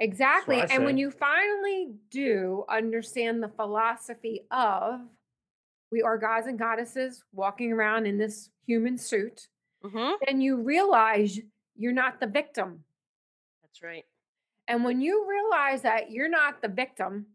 [0.00, 0.62] Exactly.
[0.70, 5.00] And when you finally do understand the philosophy of
[5.90, 9.48] we are gods and goddesses walking around in this human suit,
[9.84, 11.40] hmm then you realize
[11.76, 12.84] you're not the victim.
[13.62, 14.04] That's right.
[14.66, 17.26] And when you realize that you're not the victim,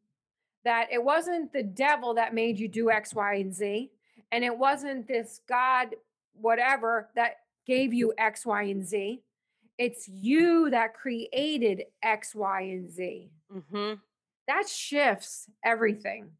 [0.63, 3.91] that it wasn't the devil that made you do X, Y, and Z,
[4.31, 5.95] and it wasn't this God,
[6.33, 9.21] whatever, that gave you X, Y, and Z.
[9.77, 13.31] It's you that created X, Y, and Z.
[13.51, 13.93] hmm
[14.47, 16.31] That shifts everything.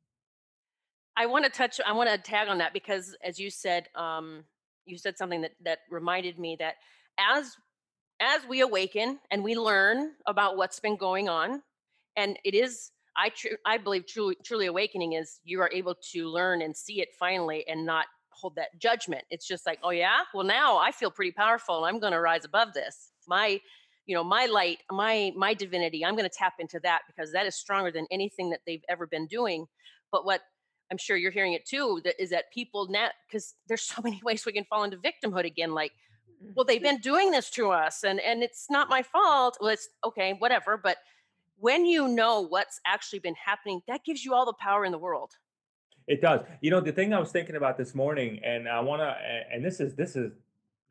[1.17, 1.80] I want to touch.
[1.86, 4.43] I want to tag on that because, as you said, um,
[4.86, 6.76] you said something that that reminded me that
[7.19, 7.56] as
[8.19, 11.62] as we awaken and we learn about what's been going on,
[12.17, 16.28] and it is, I tru- I believe truly truly awakening is you are able to
[16.28, 19.24] learn and see it finally and not hold that judgment.
[19.32, 22.22] It's just like, oh yeah, well now I feel pretty powerful and I'm going to
[22.22, 23.12] rise above this.
[23.28, 23.60] My
[24.06, 27.46] you know my light my my divinity i'm going to tap into that because that
[27.46, 29.66] is stronger than anything that they've ever been doing
[30.12, 30.42] but what
[30.94, 32.02] I'm sure you're hearing it too.
[32.04, 35.46] That is that people now because there's so many ways we can fall into victimhood
[35.46, 35.74] again.
[35.74, 35.92] Like,
[36.44, 39.58] mm, well, they've been doing this to us, and and it's not my fault.
[39.60, 40.78] Well, it's okay, whatever.
[40.78, 40.98] But
[41.58, 45.00] when you know what's actually been happening, that gives you all the power in the
[45.00, 45.32] world.
[46.08, 46.42] It does.
[46.62, 49.16] You know, the thing I was thinking about this morning, and I want to,
[49.52, 50.32] and this is this is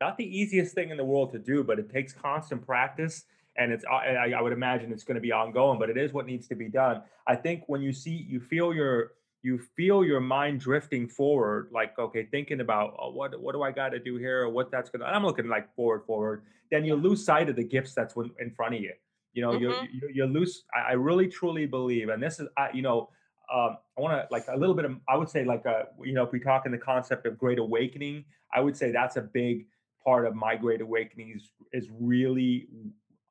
[0.03, 3.15] not the easiest thing in the world to do, but it takes constant practice,
[3.55, 6.11] and it's uh, I, I would imagine it's going to be ongoing, but it is
[6.11, 7.01] what needs to be done.
[7.27, 9.13] I think when you see, you feel your
[9.43, 13.71] you feel your mind drifting forward, like okay, thinking about oh, what what do I
[13.71, 15.05] got to do here, or what that's gonna.
[15.05, 16.43] I'm looking like forward, forward.
[16.71, 18.93] Then you lose sight of the gifts that's in front of you.
[19.33, 19.87] You know, you Mhm.
[19.93, 20.65] you, you lose.
[20.77, 23.09] I, I really truly believe, and this is, I, you know,
[23.53, 24.93] um, I want to like a little bit of.
[25.07, 27.59] I would say like a, you know, if we talk in the concept of great
[27.59, 29.65] awakening, I would say that's a big
[30.05, 32.67] part of my great awakening is is really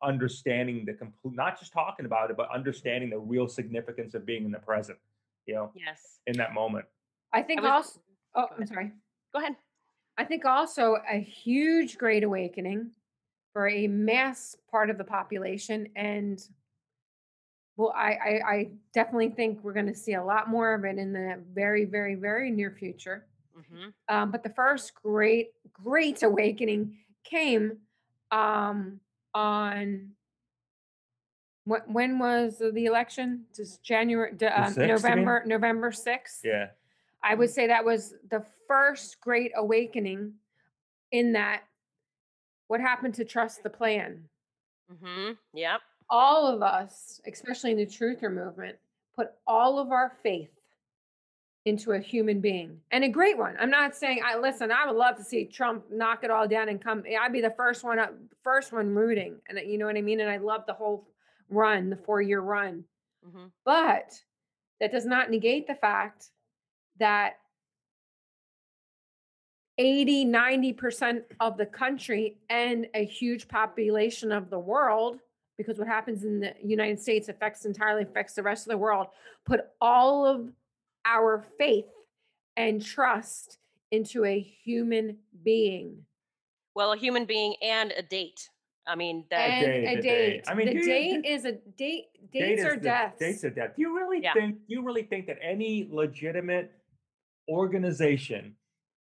[0.02, 4.44] understanding the complete, not just talking about it, but understanding the real significance of being
[4.44, 4.98] in the present.
[5.46, 6.20] You know, Yes.
[6.26, 6.86] in that moment.
[7.32, 8.00] I think was- also.
[8.34, 8.92] Oh, I'm sorry.
[9.34, 9.56] Go ahead.
[10.16, 12.90] I think also a huge great awakening
[13.52, 15.88] for a mass part of the population.
[15.96, 16.42] And
[17.76, 20.98] well, I, I, I definitely think we're going to see a lot more of it
[20.98, 23.26] in the very, very, very near future.
[23.54, 27.78] Hmm Um, but the first great, great awakening came
[28.30, 29.00] um,
[29.34, 30.12] on
[31.64, 33.44] when, when was the election?
[33.54, 34.88] Just January, um, 6th.
[34.88, 36.40] November, November 6th.
[36.44, 36.68] Yeah.
[37.22, 40.34] I would say that was the first great awakening
[41.12, 41.62] in that
[42.66, 44.24] what happened to trust the plan.
[44.92, 45.32] Mm-hmm.
[45.54, 45.80] Yep.
[46.10, 48.76] All of us, especially in the truther movement,
[49.14, 50.50] put all of our faith
[51.64, 53.56] into a human being and a great one.
[53.58, 56.68] I'm not saying I listen, I would love to see Trump knock it all down
[56.68, 59.36] and come I'd be the first one up first one rooting.
[59.48, 60.20] And you know what I mean?
[60.20, 61.06] And I love the whole
[61.50, 62.84] run, the 4-year run.
[63.24, 64.12] hmm But
[64.80, 66.30] that does not negate the fact
[66.98, 67.34] that
[69.78, 75.20] 80, 90% of the country and a huge population of the world,
[75.56, 79.06] because what happens in the United States affects entirely affects the rest of the world,
[79.46, 80.50] put all of
[81.04, 81.86] our faith
[82.56, 83.58] and trust
[83.90, 86.04] into a human being.
[86.74, 88.48] Well, a human being and a date.
[88.86, 89.36] I mean, that.
[89.38, 90.30] And date, a the date.
[90.30, 90.44] date.
[90.48, 90.86] I mean, the do you-
[91.22, 92.06] date is a date.
[92.32, 92.82] Date Dates is are death.
[92.82, 93.18] deaths.
[93.18, 93.76] Dates are death.
[93.76, 94.32] Do you really Yeah.
[94.32, 96.72] think you really think that any legitimate
[97.48, 98.56] organization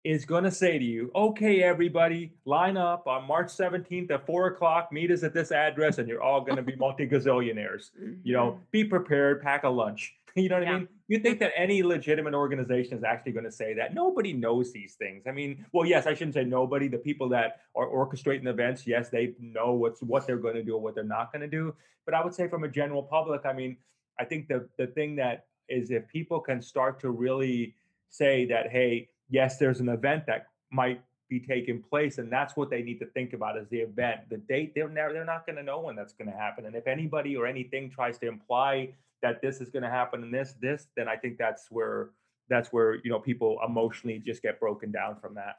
[0.04, 4.46] is going to say to you, "Okay, everybody, line up on March 17th at four
[4.46, 4.92] o'clock.
[4.92, 7.90] Meet us at this address, and you're all going to be multi gazillionaires."
[8.22, 8.70] You know, Mhm.
[8.70, 10.14] be prepared, pack a lunch.
[10.42, 10.74] You know what Yeah.
[10.74, 10.88] I mean?
[11.08, 13.94] You think that any legitimate organization is actually going to say that?
[13.94, 15.24] Nobody knows these things.
[15.26, 16.88] I mean, well, yes, I shouldn't say nobody.
[16.88, 20.74] The people that are orchestrating events, yes, they know what's what they're going to do
[20.74, 21.74] or what they're not going to do.
[22.04, 23.76] But I would say from a general public, I mean,
[24.20, 27.74] I think the the thing that is if people can start to really
[28.10, 32.70] say that, hey, yes, there's an event that might be taking place, and that's what
[32.70, 34.74] they need to think about is the event, the date.
[34.74, 36.66] They're never, they're not going to know when that's going to happen.
[36.66, 40.32] And if anybody or anything tries to imply that this is going to happen and
[40.32, 42.10] this, this, then I think that's where
[42.48, 45.56] that's where you know people emotionally just get broken down from that.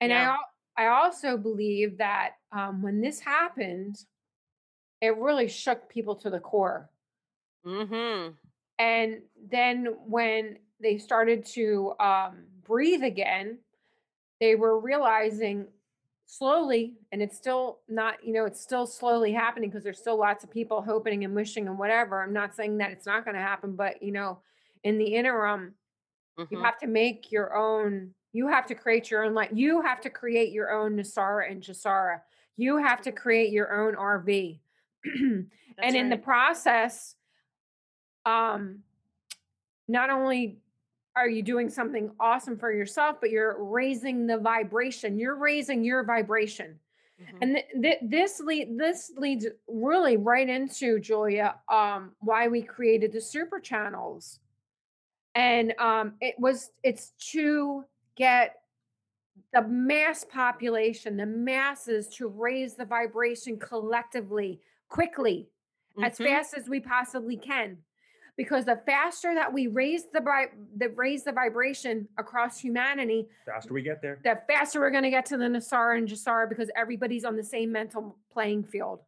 [0.00, 0.18] And Yeah.
[0.20, 3.96] I al- I also believe that um, when this happened,
[5.00, 6.90] it really shook people to the core.
[7.64, 8.28] hmm
[8.78, 13.58] And then when they started to um, breathe again,
[14.40, 15.66] they were realizing
[16.26, 20.44] slowly, and it's still not, you know, it's still slowly happening because there's still lots
[20.44, 22.22] of people hoping and wishing and whatever.
[22.22, 24.40] I'm not saying that it's not going to happen, but you know,
[24.84, 25.74] in the interim,
[26.50, 29.80] you hmm have to make your own you have to create your own life you
[29.82, 32.20] have to create your own NESARA and GESARA.
[32.56, 34.58] You have to create your own rv
[35.04, 37.16] and in the process
[38.24, 38.80] um
[39.88, 40.58] not only
[41.16, 46.04] are you doing something awesome for yourself but you're raising the vibration you're raising your
[46.04, 46.78] vibration
[47.18, 47.36] Mm-hmm.
[47.40, 53.10] and th- th- this lead this leads really right into Julia um why we created
[53.10, 54.38] the super channels.
[55.34, 58.56] And um it was it's to get
[59.54, 65.48] the mass population, the masses to raise the vibration collectively, quickly,
[66.02, 66.24] as Mhm.
[66.26, 67.78] fast as we possibly can.
[68.36, 73.72] Because the faster that we raise the, vi- the raise the vibration across humanity, Faster
[73.72, 74.18] we get there.
[74.24, 77.42] the faster we're going to get to the NESARA and GESARA because everybody's on the
[77.42, 79.00] same mental playing field.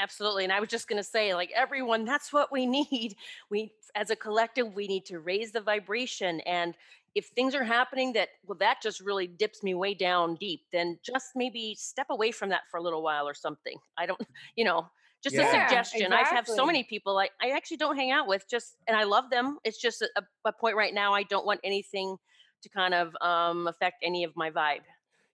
[0.00, 0.44] Absolutely.
[0.44, 3.16] And I was just going to say, like, everyone, that's what we need.
[3.50, 6.40] We, as a collective, we need to raise the vibration.
[6.40, 6.74] And
[7.14, 10.98] if things are happening that, well, that just really dips me way down deep, then
[11.02, 13.76] just maybe step away from that for a little while or something.
[13.96, 14.20] I don't,
[14.56, 14.88] you know,
[15.22, 16.12] just Yeah, a suggestion.
[16.12, 19.04] I have so many people I, I actually don't hang out with just, and I
[19.04, 19.58] love them.
[19.64, 21.12] It's just a, a point right now.
[21.12, 22.16] I don't want anything
[22.62, 24.80] to kind of um, affect any of my vibe.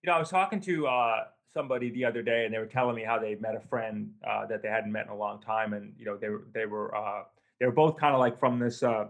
[0.03, 2.97] You know, I was talking to uh, somebody the other day, and they were telling
[2.97, 5.73] me how they met a friend uh, that they hadn't met in a long time,
[5.73, 7.25] and you know, they were they were uh,
[7.61, 9.07] they were both kind of like from this uh,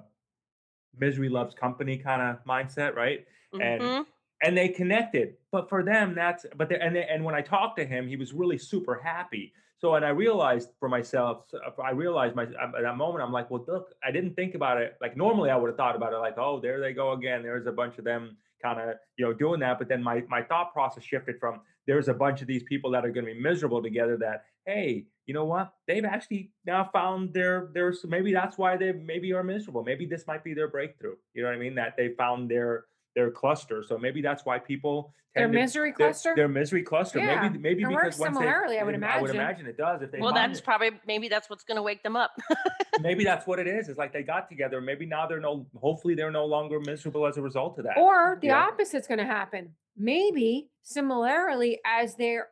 [0.98, 3.26] misery loves company kind of mindset, right?
[3.60, 4.06] And Mhm.
[4.42, 5.36] and they connected.
[5.50, 8.16] But for them, that's but they, and they, and when I talked to him, he
[8.16, 12.82] was really super happy So, and I realized for myself, uh, I realized my at
[12.82, 14.96] that moment, I'm like, well, look, I didn't think about it.
[15.00, 17.42] Like normally, I would have thought about it like, oh, there they go again.
[17.42, 19.78] There's a bunch of them kind of you know doing that.
[19.78, 23.04] But then my my thought process shifted from there's a bunch of these people that
[23.04, 24.16] are going to be miserable together.
[24.16, 25.72] That hey, you know what?
[25.86, 29.84] They've actually now found their their maybe that's why they maybe are miserable.
[29.84, 31.16] Maybe this might be their breakthrough.
[31.34, 31.74] You know what I mean?
[31.74, 32.84] That they found their
[33.14, 33.82] their cluster.
[33.86, 36.32] So maybe that's why people Their tend to misery their, cluster?
[36.36, 37.18] their misery cluster.
[37.18, 39.18] Yeah, Maybe maybe it because works once they, similarly, I would imagine.
[39.18, 39.66] I would imagine.
[39.66, 40.02] imagine it does.
[40.02, 42.32] If they Well, that's it, probably maybe that's what's going to wake them up.
[43.00, 43.88] maybe that's what it is.
[43.88, 44.80] It's like they got together.
[44.80, 45.66] Maybe now they're no.
[45.80, 47.96] Hopefully they're no longer miserable as a result of that.
[47.98, 48.68] Or the Yeah.
[48.68, 49.74] opposite's going to happen.
[49.96, 52.48] Maybe similarly, as they're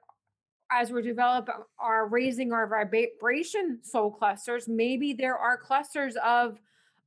[0.71, 6.59] as we're developing are raising our vibration soul clusters, maybe there are clusters of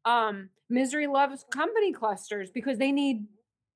[0.03, 3.25] um misery loves company clusters because they need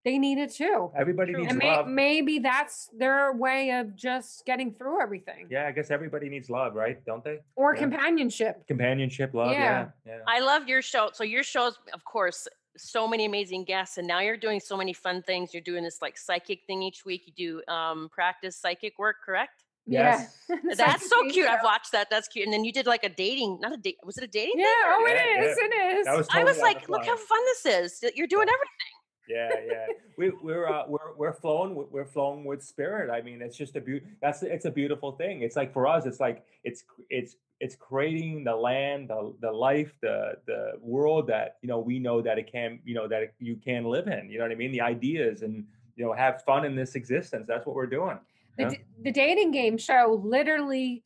[0.09, 0.91] they need it too.
[0.97, 1.41] Everybody True.
[1.41, 1.87] needs And may, love.
[1.87, 5.47] maybe that's their way of just getting through everything.
[5.49, 7.03] Yeah, I guess everybody needs love, right?
[7.05, 7.39] Don't they?
[7.55, 7.81] Or Yeah.
[7.81, 8.65] companionship.
[8.67, 9.51] Companionship, love.
[9.51, 9.89] Yeah.
[10.05, 10.19] Yeah, yeah.
[10.27, 11.09] I love your show.
[11.13, 14.93] So your shows, of course, so many amazing guests, and now you're doing so many
[14.93, 15.53] fun things.
[15.53, 17.23] You're doing this like psychic thing each week.
[17.27, 17.33] You
[17.67, 19.63] do um, practice psychic work, correct?
[19.85, 20.37] Yes.
[20.49, 20.55] Yeah.
[20.75, 21.47] That's so psychic cute.
[21.47, 22.07] I've watched that.
[22.09, 22.45] That's cute.
[22.45, 23.97] And then you did like a dating, not a date.
[24.03, 24.59] Was it a dating?
[24.59, 25.57] Yeah, thing oh, it Yeah, is.
[25.57, 26.05] It is.
[26.05, 28.03] That was I was like, look how fun this is.
[28.15, 28.53] You're doing Yeah.
[28.53, 28.93] everything.
[29.29, 29.85] Yeah yeah.
[30.17, 33.09] We, we're uh, we're we're flowing with- we're flowing with spirit.
[33.09, 35.41] I mean it's just a beaut that's it's a beautiful thing.
[35.43, 39.93] It's like for us it's like it's it's it's creating the land the the life
[40.01, 43.33] the the world that you know we know that it can you know that it,
[43.39, 44.29] you can live in.
[44.29, 44.71] You know what i mean?
[44.71, 45.65] The ideas and
[45.95, 47.45] you know have fun in this existence.
[47.47, 48.17] That's what we're doing
[48.57, 48.69] the, Yeah.
[48.69, 51.03] d- the dating game show literally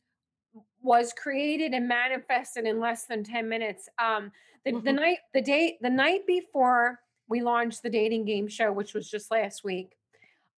[0.82, 3.88] was created and manifested in less than 10 minutes.
[3.98, 4.32] Um
[4.64, 4.94] the, the Mhm.
[4.96, 7.00] night the date the night before
[7.34, 9.96] we launched the dating game show which was just last week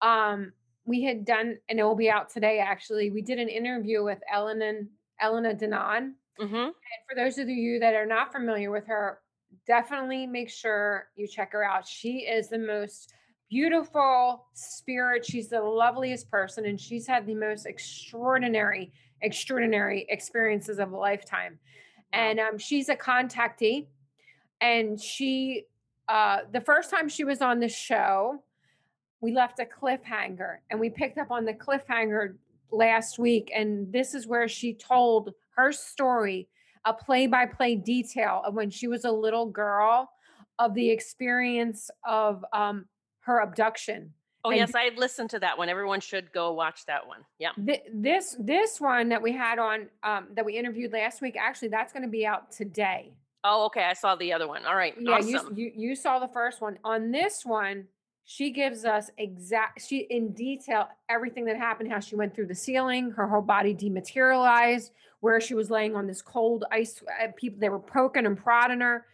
[0.02, 0.52] um
[0.84, 4.20] we had done and it will be out today actually we did an interview with
[4.32, 4.72] elena
[5.20, 9.20] elena Danaan hmm and for those of you that are not familiar with her,
[9.66, 11.86] definitely make sure you check her out.
[11.86, 13.14] She is the most
[13.50, 15.24] beautiful spirit.
[15.24, 21.58] She's the loveliest person, and she's had the most extraordinary, extraordinary experiences of a lifetime.
[22.12, 23.86] And um, she's a contactee,
[24.60, 25.64] and she,
[26.08, 28.42] uh, the first time she was on the show,
[29.20, 32.34] we left a cliffhanger, and we picked up on the cliffhanger
[32.70, 36.48] last week, and this is where she told her story,
[36.84, 40.10] a play-by-play detail of when she was a little girl,
[40.58, 42.84] of the experience of um,
[43.20, 44.12] her abduction.
[44.44, 45.68] Oh And- yes, I listened to that one.
[45.68, 47.20] Everyone should go watch that one.
[47.38, 47.50] Yeah.
[47.64, 51.68] Th- this this one that we had on um, that we interviewed last week, actually,
[51.68, 53.14] that's going to be out today.
[53.44, 53.84] Oh, okay.
[53.84, 54.64] I saw the other one.
[54.64, 54.94] All right.
[54.98, 55.56] Yeah, you, awesome.
[55.56, 56.78] you you saw the first one.
[56.82, 57.84] On this one,
[58.24, 62.54] she gives us exact she in detail everything that happened, how she went through the
[62.54, 67.02] ceiling, her whole body dematerialized, where she was laying on this cold ice.
[67.22, 69.04] Uh, people they were poking and prodding her,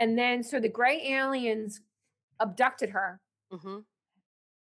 [0.00, 1.82] and then so the gray aliens
[2.40, 3.20] abducted her,
[3.52, 3.80] hmm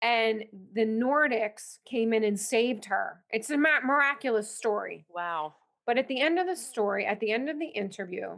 [0.02, 3.22] and the Nordics came in and saved her.
[3.32, 5.06] It's a miraculous story.
[5.10, 5.56] Wow.
[5.86, 8.38] But at the end of the story, at the end of the interview,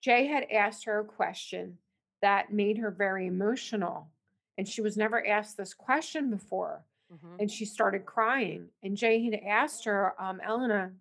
[0.00, 1.78] Jay had asked her a question
[2.22, 4.08] that made her very emotional.
[4.58, 6.82] And she was never asked this question before.
[7.10, 8.68] hmm And she started crying.
[8.82, 10.92] And Jay had asked her, um, Elena,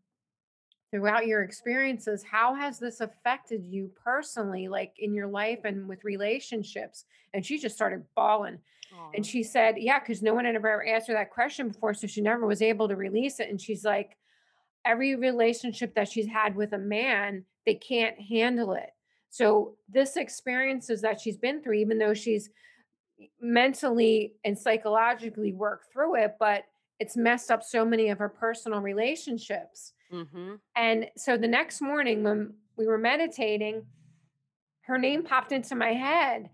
[0.92, 6.04] throughout your experiences, how has this affected you personally, like in your life and with
[6.04, 7.06] relationships?
[7.34, 8.60] And she just started bawling.
[9.14, 11.94] And she said, Yeah, because no one had ever asked her that question before.
[11.94, 13.50] So she never was able to release it.
[13.50, 14.18] And she's like,
[14.84, 18.92] Every relationship that she's had with a man, they can't handle it.
[19.30, 22.50] So this experiences that she's been through, even though she's
[23.42, 26.64] mentally and psychologically worked through it, but
[27.00, 29.94] it's messed up so many of her personal relationships.
[30.10, 33.86] hmm And so the next morning when we were meditating,
[34.82, 36.50] her name popped into my head.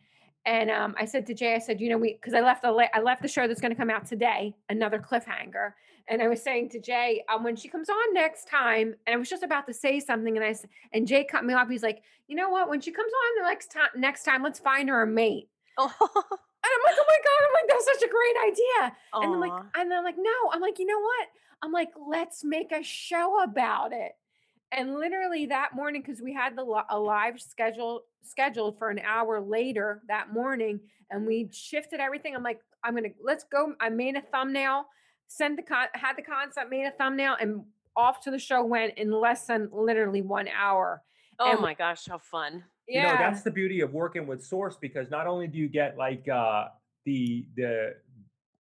[0.45, 2.71] And um, I said to Jay, I said, you know, we because I left the
[2.71, 5.73] la- I left the show that's going to come out today, another cliffhanger.
[6.07, 9.17] And I was saying to Jay, um, when she comes on next time, and I
[9.17, 11.67] was just about to say something, and I said, and Jay cut me off.
[11.67, 12.69] He's like, you know what?
[12.69, 15.49] When she comes on the next time, next time, let's find her a mate.
[15.77, 15.91] Oh.
[16.65, 17.45] And I'm like, oh my god!
[17.45, 18.97] I'm like, that's such a great idea.
[19.13, 20.31] And I'm like, and I'm like, no.
[20.51, 21.27] I'm like, you know what?
[21.61, 24.13] I'm like, let's make a show about it.
[24.71, 29.39] And literally that morning, because we had the a live schedule scheduled for an hour
[29.39, 30.79] later that morning,
[31.11, 32.35] and we shifted everything.
[32.35, 33.73] I'm like, I'm gonna let's go.
[33.79, 34.85] I made a thumbnail,
[35.27, 37.63] sent the con had the concept, made a thumbnail, and
[37.95, 41.01] off to the show went in less than literally one hour.
[41.39, 42.63] oh and- my gosh, how fun.
[42.87, 45.69] you Yeah, know that's the beauty of working with source because not only do you
[45.69, 46.65] get like uh
[47.05, 47.95] the the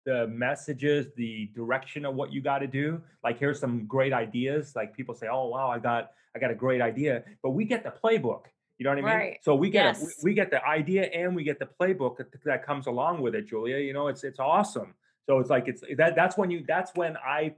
[0.05, 3.00] the messages, the direction of what you got to do.
[3.22, 4.74] Like here's some great ideas.
[4.74, 7.84] Like people say, "Oh wow, I got I got a great idea," but we get
[7.84, 8.44] the playbook.
[8.78, 9.05] You know what I mean?
[9.05, 9.38] Right.
[9.42, 10.14] So we get a, Yes.
[10.22, 13.34] we, we get the idea and we get the playbook that, that comes along with
[13.34, 13.78] it, Julia.
[13.78, 14.94] You know, it's it's awesome.
[15.26, 17.55] So it's like it's that that's when you that's when I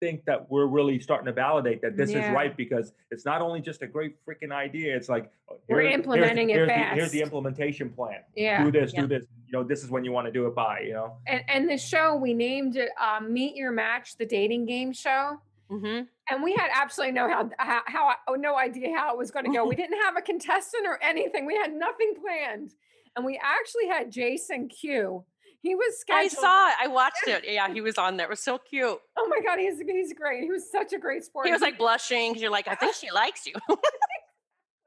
[0.00, 2.28] think that we're really starting to validate that this Yeah.
[2.28, 4.94] is right because it's not only just a great freaking idea.
[4.96, 8.20] It's like oh, We're here's- here's implementing it here's the, here's the implementation plan.
[8.34, 8.62] Yeah.
[8.64, 9.02] Do this, Yeah.
[9.02, 9.24] do this.
[9.46, 10.80] You know, this is when you want to do it by.
[10.80, 11.16] You know.
[11.26, 15.40] And and the show we named it um, Meet Your Match, the dating game show.
[15.68, 19.30] hmm And we had absolutely no how, how, how oh, no idea how it was
[19.30, 19.66] going to go.
[19.66, 21.46] We didn't have a contestant or anything.
[21.46, 22.72] We had nothing planned.
[23.16, 25.24] And we actually had Jason Q.
[25.62, 26.24] He was scheduled.
[26.24, 26.74] I saw it.
[26.80, 27.44] I watched it.
[27.46, 28.26] Yeah, he was on there.
[28.26, 28.98] It was so cute.
[29.16, 30.42] Oh my god, he's he's great.
[30.42, 31.46] He was such a great sport.
[31.46, 33.54] He was like blushing because you're like, I think she likes you.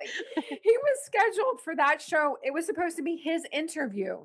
[0.01, 2.38] he was scheduled for that show.
[2.43, 4.20] It was supposed to be his interview.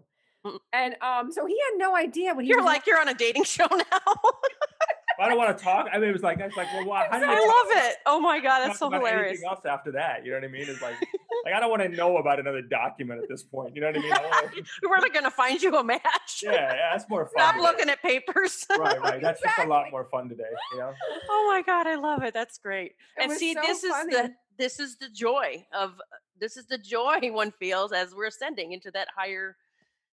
[0.47, 0.59] Mm.
[0.73, 3.15] And um, so he had no idea what he You're was like, you're on a
[3.15, 3.99] dating show now.
[5.21, 5.87] I don't want to talk.
[5.93, 7.85] I mean, it was like I was like, well, why, how do you I love
[7.87, 7.97] it.
[8.07, 9.31] Oh my god, talk that's so about hilarious.
[9.33, 10.25] Anything else after that?
[10.25, 10.67] You know what I mean?
[10.69, 10.95] It's like,
[11.45, 13.75] like I don't want to know about another document at this point.
[13.75, 14.13] You know what I mean?
[14.13, 14.51] I wanna,
[14.83, 16.43] We're really gonna find you a match.
[16.43, 17.33] yeah, yeah, that's more fun.
[17.39, 17.63] Stop today.
[17.67, 18.67] looking at papers.
[18.71, 19.23] Right, right.
[19.23, 20.45] That's just a lot more fun today.
[20.73, 20.93] You know.
[21.31, 22.35] oh my god, I love it.
[22.35, 22.93] That's great.
[23.17, 26.01] It and see, so this is the this is the joy of
[26.39, 29.57] this is the joy one feels as we're ascending into that higher,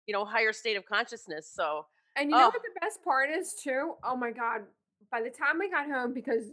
[0.06, 1.50] you know, higher state of consciousness.
[1.52, 1.86] So
[2.16, 2.50] And you know Oh.
[2.50, 3.94] what the best part is too?
[4.04, 4.62] Oh my God.
[5.10, 6.44] By the time we got home, because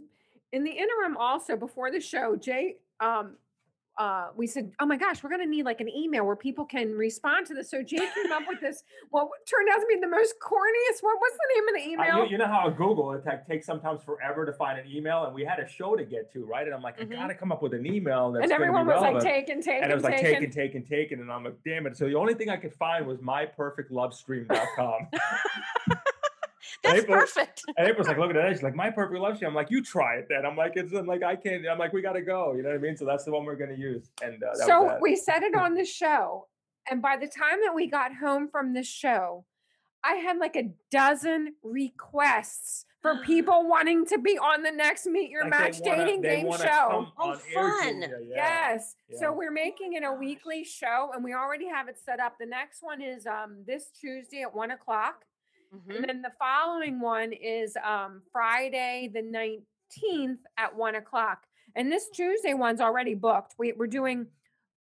[0.52, 3.36] in the interim also before the show, Jay um
[3.98, 6.92] uh we said, Oh my gosh, we're gonna need like an email where people can
[6.92, 7.70] respond to this.
[7.70, 11.14] So Jay came up with this, what turned out to be the most corniest one.
[11.18, 12.24] What's the name of the Uh, email?
[12.24, 15.44] you, you know how Google it takes sometimes forever to find an email, and we
[15.44, 16.66] had a show to get to, right?
[16.66, 17.12] And I'm like, Mhm.
[17.12, 19.24] I gotta come up with an email that's and everyone was like relevant.
[19.24, 20.32] taken, taken, and it was like taken.
[20.32, 21.96] taken, taken, taken, and I'm like, damn it.
[21.96, 25.08] So the only thing I could find was myperfectlovestream.com.
[26.82, 27.62] that's April- perfect.
[27.76, 28.52] And April's like, look at that.
[28.52, 29.48] She's like, my perfect love stream.
[29.50, 30.44] I'm like, you try it then.
[30.46, 31.66] I'm like, it's I'm like, I can't.
[31.68, 32.54] I'm like, we gotta go.
[32.54, 32.96] You know what I mean?
[32.96, 34.10] So that's the one we're gonna use.
[34.22, 35.00] And uh, that was so that.
[35.00, 36.46] we said it on the show.
[36.90, 39.44] And by the time that we got home from the show,
[40.04, 45.30] I had like a dozen requests for people wanting to be on the next Meet
[45.30, 47.08] Your Like, Match wanna- dating game show.
[47.18, 48.02] Oh, fun.
[48.02, 48.94] Julia, yeah, Yes.
[49.08, 49.18] yeah.
[49.18, 50.18] So we're making it a gosh.
[50.20, 52.36] weekly show and we already have it set up.
[52.38, 55.24] The next one is um this Tuesday at one o'clock.
[55.74, 55.96] Mhm.
[55.96, 61.46] And then the following one is um Friday the 19th at one o'clock.
[61.74, 63.54] And this Tuesday one's already booked.
[63.58, 64.26] We, we're doing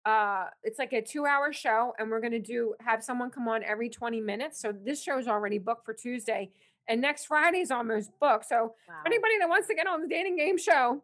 [0.05, 3.63] uh it's like a two hour show and we're gonna do have someone come on
[3.63, 4.61] every 20 minutes.
[4.61, 6.51] So this show is already booked for Tuesday.
[6.89, 8.47] And next Friday is almost booked.
[8.47, 9.03] So Wow.
[9.07, 11.03] anybody that wants to get on the dating game show.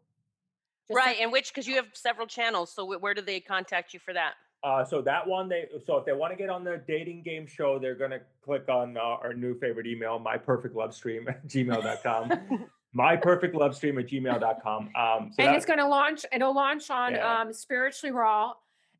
[0.90, 2.72] Right, and which because you have several channels.
[2.72, 4.34] So where do they contact you for that?
[4.64, 7.46] Uh, so that one, they so if they want to get on the dating game
[7.46, 11.46] show, they're gonna click on uh, our new favorite email, my perfect love stream at
[11.46, 12.68] gmail.com.
[12.92, 14.90] my perfect love stream at gmail.com.
[14.96, 17.40] Um, so and that- it's going to launch it'll launch on Yeah.
[17.42, 18.54] um spiritually raw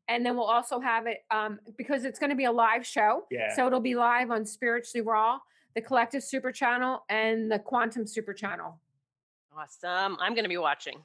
[0.07, 3.25] and then we'll also have it um because it's going to be a live show
[3.31, 3.53] Yeah.
[3.55, 5.39] so it'll be live on spiritually raw
[5.75, 8.79] the collective super channel and the quantum super channel
[9.57, 10.15] Awesome.
[10.21, 10.99] I'm going to be watching.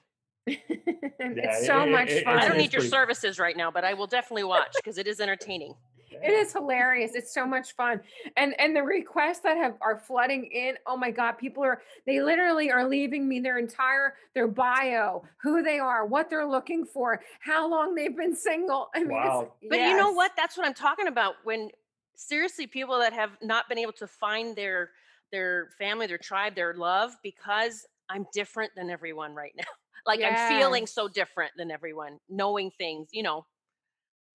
[0.46, 0.56] And
[1.36, 3.70] Yeah, it's so it- much it- fun I don't need your pretty- services right now,
[3.70, 5.74] but I will definitely watch because it is entertaining.
[6.22, 8.00] it is hilarious it's so much fun
[8.36, 12.20] and and the requests that have are flooding in oh my god people are they
[12.22, 17.20] literally are leaving me their entire their bio who they are what they're looking for
[17.40, 19.52] how long they've been single i mean Wow.
[19.60, 20.30] it's, But you know what?
[20.36, 21.34] That's what I'm talking about.
[21.42, 21.70] When
[22.14, 24.90] seriously, people that have not been able to find their
[25.32, 29.64] their family, their tribe, their love, because I'm different than everyone right now.
[30.06, 33.46] Like I'm feeling so different than everyone, knowing things, you know.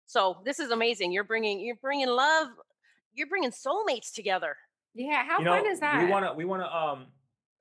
[0.07, 1.13] So this is amazing.
[1.13, 2.49] You're bringing you're bringing love.
[3.15, 4.57] You're bringing soulmates together.
[4.95, 6.05] Yeah, how you know, fun is that?
[6.05, 7.07] We want to we want to um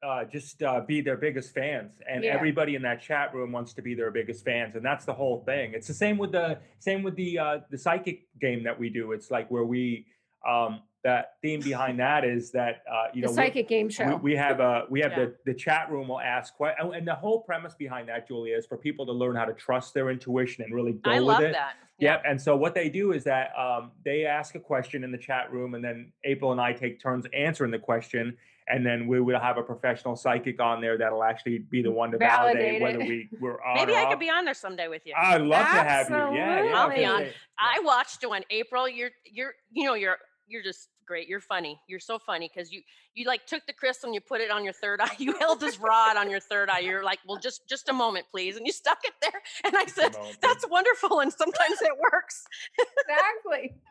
[0.03, 2.31] uh, just uh, be their biggest fans, and Yeah.
[2.33, 5.43] everybody in that chat room wants to be their biggest fans, and that's the whole
[5.45, 5.73] thing.
[5.73, 9.13] It's the same with the same with the uh, the psychic game that we do.
[9.13, 10.05] It's like where we
[10.47, 14.15] um, that theme behind that is that uh, you the know we- psychic game show.
[14.17, 15.25] we, we have a we have Yeah.
[15.25, 18.65] the the chat room will ask questions, and the whole premise behind that, Julia, is
[18.65, 21.41] for people to learn how to trust their intuition and really go I with love
[21.43, 21.51] it.
[21.53, 21.73] that.
[21.99, 22.23] Yep.
[22.27, 25.51] And so what they do is that um, they ask a question in the chat
[25.51, 28.35] room, and then April and I take turns answering the question,
[28.67, 32.11] and then we will have a professional psychic on there that'll actually be the one
[32.11, 33.75] to validate, Validate whether we we're on.
[33.75, 34.09] Maybe I off.
[34.09, 35.13] could be on there someday with you.
[35.15, 36.15] I'd love to have you.
[36.15, 36.75] Yeah, yeah.
[36.77, 37.25] I'll be on.
[37.59, 38.43] I watched one.
[38.49, 41.27] April, you're you're you know you're you're just great.
[41.27, 41.79] You're funny.
[41.87, 42.81] You're so funny because you
[43.13, 45.15] you like took the crystal and you put it on your third eye.
[45.17, 46.79] You held this rod on your third eye.
[46.79, 49.41] You're like, well, just just a moment, please, and you stuck it there.
[49.65, 52.45] And I said, that's wonderful, and sometimes it works.
[52.79, 53.73] exactly.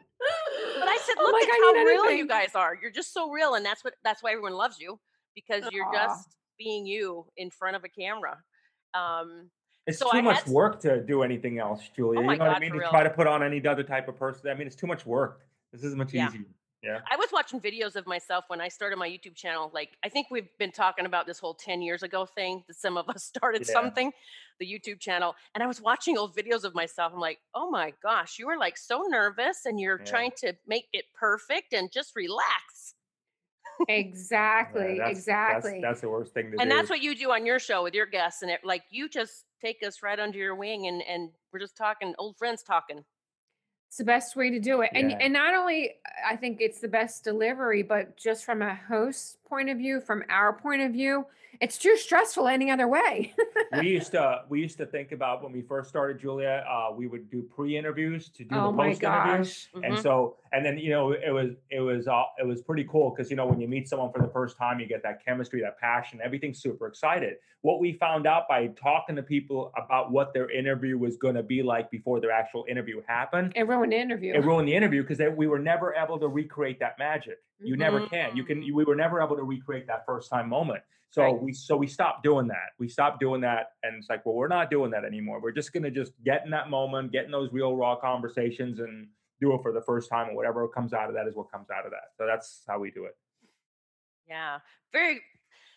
[0.78, 2.18] But I said, Oh look my like it's I how real anything.
[2.18, 2.78] you guys are.
[2.80, 5.00] You're just so real, and that's what that's why everyone loves you
[5.34, 5.92] because you're Aw.
[5.92, 8.38] just being you in front of a camera.
[8.94, 9.50] Um,
[9.88, 12.20] It's So too I much had work to do anything else, Julia.
[12.20, 12.70] Oh you know what I mean?
[12.72, 12.90] To real.
[12.90, 14.48] try to put on any other type of person.
[14.48, 15.40] I mean, it's too much work.
[15.72, 16.28] This is much Yeah.
[16.28, 16.44] easier.
[16.83, 17.01] Yeah.
[17.11, 19.70] I was watching videos of myself when I started my YouTube channel.
[19.72, 22.97] Like, I think we've been talking about this whole 10 years ago thing that some
[22.97, 23.72] of us started Yeah.
[23.72, 24.12] something,
[24.59, 25.37] the YouTube channel.
[25.55, 27.12] And I was watching old videos of myself.
[27.12, 30.05] I'm like, oh my gosh, you were like so nervous and you're Yeah.
[30.05, 32.95] trying to make it perfect and just relax.
[33.89, 34.99] Yeah, Exactly.
[34.99, 35.70] that's, exactly.
[35.72, 36.62] That's, that's the worst thing to And do.
[36.62, 38.43] And that's what you do on your show with your guests.
[38.43, 41.76] And it, like, you just take us right under your wing and, and we're just
[41.76, 43.05] talking, old friends talking.
[43.93, 44.88] It's the best way to do it.
[44.95, 49.36] And and not only I think it's the best delivery, but just from a host
[49.53, 51.26] point of view, from our point of view,
[51.61, 53.34] it's too stressful any other way.
[53.78, 56.64] we used to we used to think about when we first started Julia.
[56.66, 59.68] Uh, we would do pre-interviews to do oh the post interviews.
[59.74, 59.84] gosh.
[59.84, 63.11] And so, and then you know, it was it was uh, it was pretty cool
[63.11, 65.61] because you know when you meet someone for the first time, you get that chemistry,
[65.61, 67.34] that passion, everything's super excited.
[67.61, 71.44] What we found out by talking to people about what their interview was going to
[71.44, 74.32] be like before their actual interview happened, It ruined the interview.
[74.34, 77.38] it ruined the interview because we were never able to recreate that magic.
[77.64, 78.36] You never can.
[78.36, 78.62] You can.
[78.62, 78.72] Mm.
[78.72, 80.82] We were never able to recreate that first time moment.
[81.10, 81.42] So Right.
[81.42, 82.70] we so we stopped doing that.
[82.78, 85.40] We stopped doing that, and it's like, well, we're not doing that anymore.
[85.40, 89.08] We're just gonna just get in that moment, get in those real raw conversations, and
[89.40, 91.68] do it for the first time, and whatever comes out of that is what comes
[91.70, 92.14] out of that.
[92.16, 93.16] So that's how we do it.
[94.28, 94.60] Yeah,
[94.92, 95.20] very,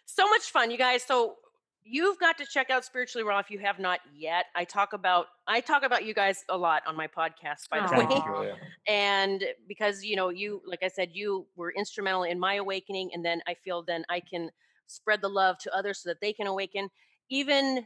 [0.06, 1.04] so much fun, you guys.
[1.04, 1.38] So
[1.86, 4.48] you've got to check out Spiritually Raw if you have not yet.
[4.56, 7.94] I talk about I talk about you guys a lot on my podcast, by the
[7.96, 8.48] way.
[8.50, 8.54] you,
[8.88, 13.24] And because you know, you like I said, you were instrumental in my awakening, and
[13.24, 14.50] then I feel then I can
[14.88, 16.90] spread the love to others so that they can awaken.
[17.30, 17.86] Even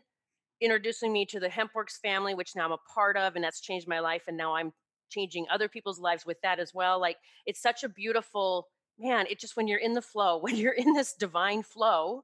[0.62, 3.88] introducing me to the HempWorx family, which now I'm a part of, and that's changed
[3.88, 4.24] my life.
[4.28, 4.74] And now I'm
[5.10, 7.00] changing other people's lives with that as well.
[7.00, 9.26] Like it's such a beautiful man.
[9.30, 12.24] It just when you're in the flow, when you're in this divine flow,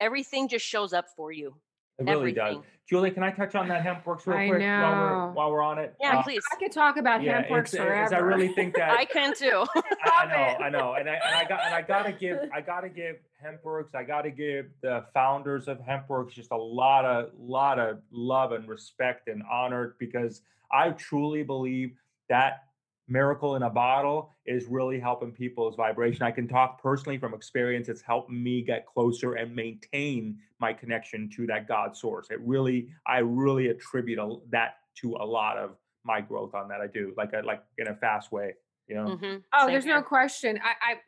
[0.00, 1.54] everything just shows up for you.
[1.98, 2.54] It really Everything.
[2.58, 2.64] does.
[2.88, 5.78] Julie, can I touch on that HempWorx real I quick while we're while we're on
[5.78, 5.94] it?
[6.00, 6.42] Yeah, Uh, please.
[6.52, 8.14] I could talk about yeah, HempWorx it's- it's- forever.
[8.14, 9.66] I really think that I can too.
[9.74, 10.62] I, I know, it.
[10.62, 13.94] I know, and I and I got and I gotta give I gotta give HempWorx,
[13.96, 18.66] I gotta give the founders of HempWorx just a lot of lot of love and
[18.68, 20.40] respect and honor because
[20.72, 21.92] I truly believe
[22.28, 22.62] that
[23.08, 26.22] miracle in a bottle is really helping people's vibration.
[26.22, 27.88] I can talk personally from experience.
[27.88, 32.30] It's helped me get closer and maintain my connection to that God source.
[32.30, 36.80] It really, I really attribute a, that to a lot of my growth on that.
[36.80, 38.54] I do like a, like in a fast way,
[38.86, 39.18] you know.
[39.20, 40.60] Mhm, Oh, same there's no question.
[40.62, 41.00] I, I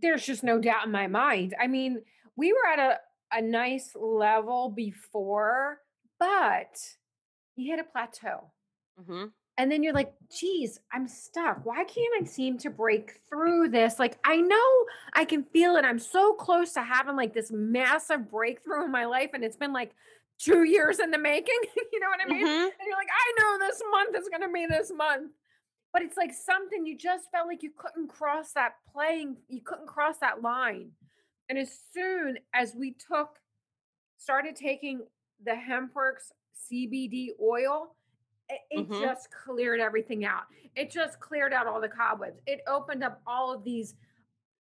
[0.00, 1.54] there's just no doubt in my mind.
[1.60, 2.02] I mean,
[2.36, 3.00] we were at a,
[3.32, 5.80] a nice level before,
[6.18, 6.96] but
[7.56, 8.52] you hit a plateau.
[8.98, 9.32] Mhm.
[9.58, 11.66] And then you're like, geez, I'm stuck.
[11.66, 13.98] Why can't I seem to break through this?
[13.98, 14.84] Like, I know
[15.14, 15.84] I can feel it.
[15.84, 19.30] I'm so close to having like this massive breakthrough in my life.
[19.34, 19.92] And it's been like
[20.38, 21.58] two years in the making.
[21.92, 22.46] you know what I mean?
[22.46, 22.64] Mhm.
[22.64, 25.32] And you're like, I know this month is going to be this month.
[25.92, 29.88] But it's like something you just felt like you couldn't cross that playing, you couldn't
[29.88, 30.92] cross that line.
[31.48, 33.30] And as soon as we took,
[34.16, 35.00] started taking
[35.44, 36.30] the HempWorx
[36.70, 37.96] CBD oil,
[38.50, 39.00] it, it Mhm.
[39.00, 40.44] just cleared everything out.
[40.76, 42.40] It just cleared out all the cobwebs.
[42.46, 43.94] It opened up all of these,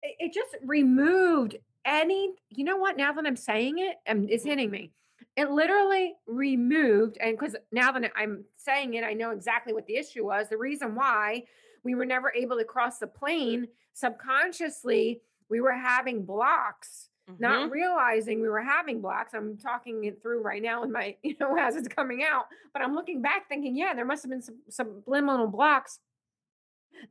[0.03, 2.97] it, it just removed any, you know what?
[2.97, 4.91] Now that I'm saying it, um, it's hitting me.
[5.37, 9.95] It literally removed, and because now that I'm saying it, I know exactly what the
[9.95, 10.49] issue was.
[10.49, 11.43] The reason why
[11.83, 17.39] we were never able to cross the plane subconsciously, we were having blocks, Mhm.
[17.39, 19.33] not realizing we were having blocks.
[19.33, 22.81] I'm talking it through right now in my, you know, as it's coming out, but
[22.81, 25.99] I'm looking back thinking, yeah, there must have been some subliminal blocks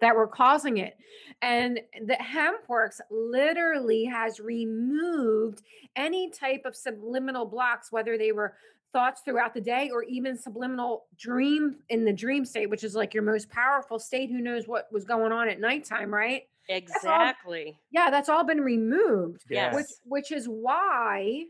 [0.00, 0.96] that were causing it.
[1.42, 5.62] And the HempWorx literally has removed
[5.96, 8.54] any type of subliminal blocks, whether they were
[8.92, 13.14] thoughts throughout the day or even subliminal dream in the dream state, which is like
[13.14, 14.30] your most powerful state.
[14.30, 16.42] Who knows what was going on at nighttime, right?
[16.70, 17.78] All- Exactly.
[17.90, 19.74] Yeah, that's all been removed, Yes.
[19.74, 21.44] which which is why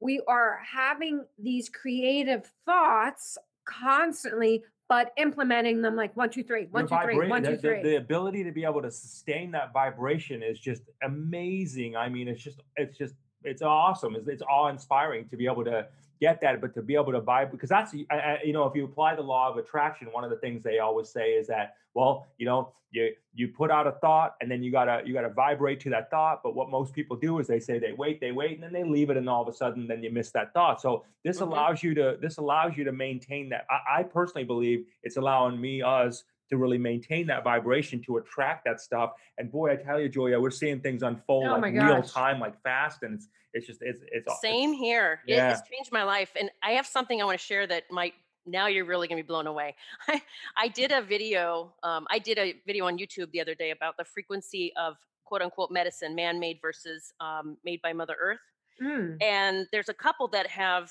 [0.00, 3.36] we are having these creative thoughts
[3.66, 7.80] constantly, but implementing them like one, two, three, one, two, three, one, the, two, the-
[7.82, 11.96] the ability to be able to sustain that vibration is just amazing.
[11.96, 13.14] I mean, it's just, it's just,
[13.44, 14.16] it's awesome.
[14.16, 15.86] It's, it's awe inspiring to be able to
[16.20, 19.14] get that, but to be able to vibe because that's, you know, if you apply
[19.16, 22.46] the law of attraction, one of the things they always say is that, well, you
[22.46, 25.90] know, you you put out a thought and then you gotta you gotta vibrate to
[25.90, 26.42] that thought.
[26.42, 28.82] But what most people do is they say they wait, they wait, and then they
[28.82, 30.80] leave it, and all of a sudden then you miss that thought.
[30.80, 31.42] So this Mhm.
[31.42, 33.66] allows you to this allows you to maintain that.
[33.70, 38.64] I, I personally believe it's allowing me us to really maintain that vibration to attract
[38.64, 39.12] that stuff.
[39.38, 42.60] And boy, I tell you, Julia, we're seeing things unfold Oh like real time, like
[42.62, 45.20] fast, and it's it's just it's it's aw- it's- Same here.
[45.26, 45.48] It Yeah.
[45.48, 46.30] has changed my life.
[46.38, 48.14] And I have something I want to share that might
[48.46, 49.74] now you're really gonna be blown away.
[50.08, 50.22] I,
[50.56, 53.96] I did a video, um, I did a video on YouTube the other day about
[53.96, 58.40] the frequency of quote unquote medicine, man-made versus um, made by Mother Earth.
[58.82, 59.22] Mm.
[59.22, 60.90] And there's a couple that have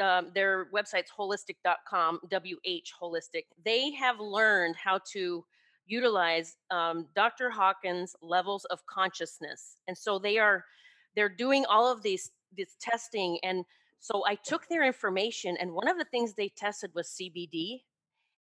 [0.00, 3.44] um, their website's holistic.com, WH Holistic.
[3.64, 5.44] They have learned how to
[5.86, 7.50] utilize um, Dr.
[7.50, 10.64] Hawkins' levels of consciousness, and so they are
[11.16, 13.38] they're doing all of these this testing.
[13.42, 13.64] And
[14.00, 17.80] so I took their information, and one of the things they tested was CBD,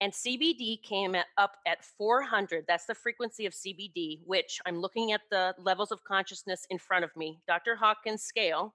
[0.01, 2.65] and CBD came at, up at 400.
[2.67, 7.05] That's the frequency of CBD, which I'm looking at the levels of consciousness in front
[7.05, 7.77] of me, Dr.
[7.77, 8.75] Hawkins scale.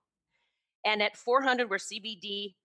[0.85, 2.55] And at 400, where CBD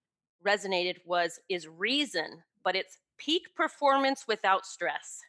[0.45, 5.21] resonated, was is reason, but it's peak performance without stress.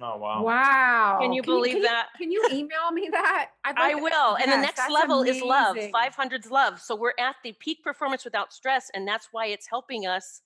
[0.00, 0.42] oh wow.
[0.42, 1.18] Wow.
[1.20, 2.08] Can you believe can that?
[2.18, 3.50] can you email me that?
[3.64, 4.36] I'd I like- will.
[4.36, 5.76] and the next that's level is love.
[5.76, 6.80] 500's love.
[6.80, 8.90] So we're at the peak performance without stress.
[8.94, 10.42] And that's why it's helping us,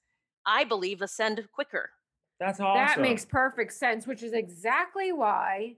[0.46, 1.90] I believe, ascend quicker.
[2.38, 2.84] That's awesome.
[2.86, 5.74] That makes perfect sense, which is exactly why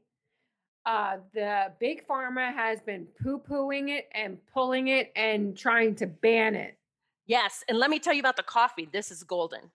[0.85, 6.07] uh, the big pharma has been poo pooing it and pulling it and trying to
[6.07, 6.77] ban it.
[7.31, 7.63] Yes.
[7.69, 8.89] And let me tell you about the coffee.
[8.93, 9.71] This is golden.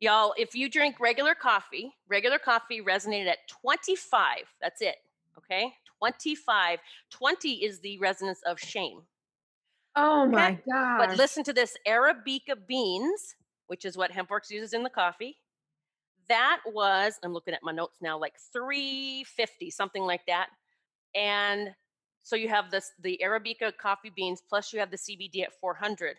[0.00, 4.54] Y'all, if you drink regular coffee, regular coffee resonated at 25.
[4.62, 4.96] That's it.
[5.36, 5.74] Okay.
[5.98, 6.78] 25.
[7.10, 9.02] 20 is the resonance of shame.
[9.96, 10.98] Oh my Okay, god!
[10.98, 13.34] But listen to this Arabica beans,
[13.66, 15.38] which is what HempWorx uses in the coffee.
[16.28, 20.48] That was, I'm looking at my notes now, like 350, something like that.
[21.14, 21.74] And
[22.22, 26.16] so you have this the Arabica coffee beans, plus you have the CBD at 400.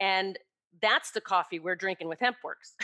[0.00, 0.38] And
[0.82, 2.74] that's the coffee we're drinking with HempWorx.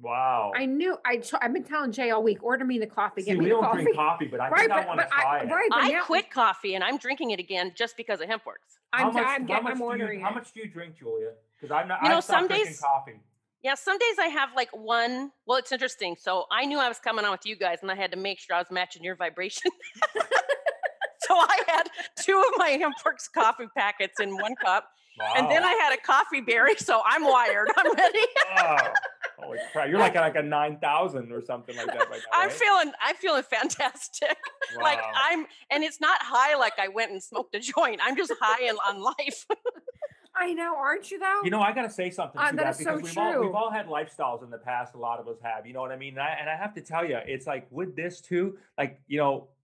[0.00, 0.52] wow.
[0.56, 1.18] I knew I.
[1.18, 2.42] T- I've been telling Jay all week.
[2.42, 3.22] Order me the coffee.
[3.22, 3.82] See, Get me we the don't coffee.
[3.82, 5.48] drink coffee, but I right, think I want to but I, try it.
[5.50, 8.78] right, but I now quit coffee and I'm drinking it again just because of HempWorx.
[8.92, 10.68] I'm, how much, I'm, how getting, much I'm do ordering you, How much do you
[10.68, 11.32] drink, Julia?
[11.60, 12.02] Because I'm not.
[12.02, 13.20] You know, I some days- coffee.
[13.62, 15.32] Yeah, some days I have like one.
[15.46, 16.14] Well, it's interesting.
[16.20, 18.38] So I knew I was coming on with you guys, and I had to make
[18.38, 19.72] sure I was matching your vibration.
[20.14, 21.88] so I had
[22.20, 24.88] two of my HempWorx coffee packets in one cup,
[25.36, 26.76] and then I had a coffee berry.
[26.76, 27.68] So I'm wired.
[27.76, 28.18] I'm ready.
[28.58, 28.76] Oh,
[29.38, 29.88] holy crap!
[29.88, 32.18] You're like like a nine thousand or something like that right now.
[32.32, 32.52] I'm right?
[32.52, 32.92] feeling.
[33.00, 34.36] I'm feeling fantastic.
[34.82, 38.00] Like I'm, and it's not high like I went and smoked a joint.
[38.02, 39.46] I'm just high on, on life.
[40.38, 41.40] I know, aren't you though?
[41.44, 43.40] You know, I gotta say something Uh, to that that is so because we've all
[43.40, 44.94] we've all had lifestyles in the past.
[44.94, 45.66] A lot of us have.
[45.66, 46.14] You know what I mean?
[46.14, 48.58] And I, and I have to tell you, it's like with this too.
[48.76, 49.55] Like you know, y- y-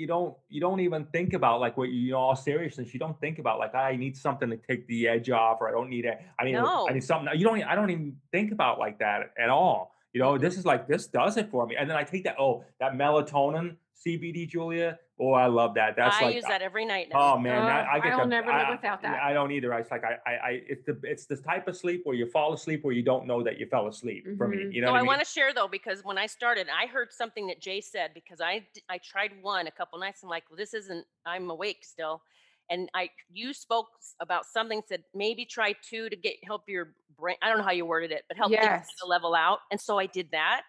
[0.00, 2.92] you don't you don't even think about like what you, you know all seriousness.
[2.94, 5.72] You don't think about like I need something to take the edge off, or I
[5.72, 6.20] don't need it.
[6.38, 6.88] I need No.
[6.88, 7.28] I need something.
[7.38, 7.62] You don't.
[7.62, 9.94] I don't even think about like that at all.
[10.12, 11.76] You know, this is like this does it for me.
[11.78, 14.98] And then I take that oh that melatonin CBD, Julia.
[15.18, 15.94] Oh, I love that.
[15.96, 17.34] That's like, I like use that every night now.
[17.34, 19.22] Oh man, that, Uh, I get I'll the, never live without that.
[19.22, 19.70] I don't either.
[19.74, 22.54] It's like I, I, I, it's the, it's the type of sleep where you fall
[22.54, 24.26] asleep where you don't know that you fell asleep.
[24.38, 24.72] For me, Mhm.
[24.72, 24.86] you know.
[24.88, 25.06] so what I I mean?
[25.08, 28.40] want to share though because when I started, I heard something that Jay said because
[28.40, 30.22] I I tried one a couple nights.
[30.22, 31.04] I'm like, well, this isn't.
[31.26, 32.22] I'm awake still,
[32.70, 33.88] and I you spoke
[34.20, 37.36] about something said maybe try two to get help your brain.
[37.42, 38.88] I don't know how you worded it, but help things Yes.
[39.02, 39.58] to level out.
[39.70, 40.62] And so I did that.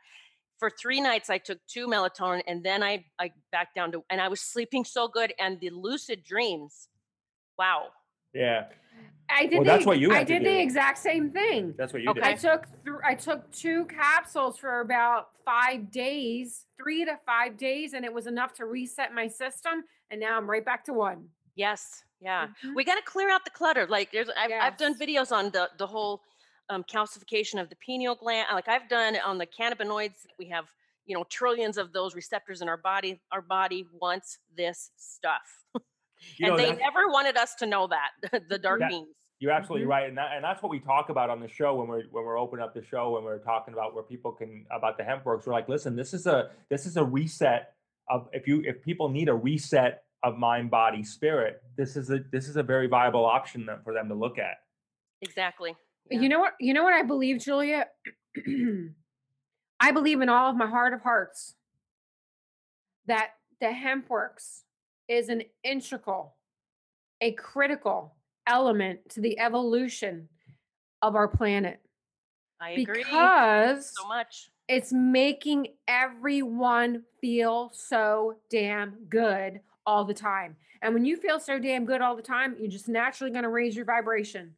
[0.61, 4.21] For three nights, I took two melatonin, and then I I backed down to, and
[4.21, 6.87] I was sleeping so good, and the lucid dreams.
[7.57, 7.87] Wow.
[8.31, 8.65] Yeah,
[9.27, 9.53] I did.
[9.57, 11.73] Well, the, that's what you I did the exact same thing.
[11.75, 12.21] that's what you Okay.
[12.21, 17.93] I took th- I took two capsules for about five days, three to five days,
[17.93, 19.83] and it was enough to reset my system.
[20.11, 21.29] And now I'm right back to one.
[21.55, 22.03] Yes.
[22.21, 22.49] Yeah.
[22.63, 22.75] Mhm.
[22.75, 23.87] We got to clear out the clutter.
[23.87, 26.21] Like there's, I've, I've done videos on the the whole
[26.69, 28.47] um, calcification of the pineal gland.
[28.53, 30.25] Like I've done on the cannabinoids.
[30.39, 30.65] We have
[31.05, 33.21] you know trillions of those receptors in our body.
[33.31, 35.41] Our body wants this stuff,
[35.73, 35.81] and
[36.39, 39.07] know, they never wanted us to know that the dark That- beans.
[39.39, 39.89] You're absolutely Mhm.
[39.89, 42.23] right, and that, and that's what we talk about on the show when we're when
[42.23, 45.47] we're opening up the show when we're talking about where people can about the HempWorx.
[45.47, 47.73] We're like, listen, this is a this is a reset
[48.07, 52.19] of if you if people need a reset of mind, body, spirit, this is a
[52.31, 54.57] this is a very viable option for them to look at.
[55.23, 55.75] Exactly.
[56.09, 56.53] You know what?
[56.59, 57.87] You know what I believe, Julia.
[59.79, 61.55] I believe in all of my heart of hearts
[63.07, 64.61] that the HempWorx
[65.07, 66.35] is an integral,
[67.19, 70.29] a critical element to the evolution
[71.01, 71.81] of our planet
[72.59, 74.51] I agree because so much.
[74.67, 80.55] it's making everyone feel so damn good all the time.
[80.81, 83.49] And when you feel so damn good all the time, you're just naturally going to
[83.49, 84.53] raise your vibration.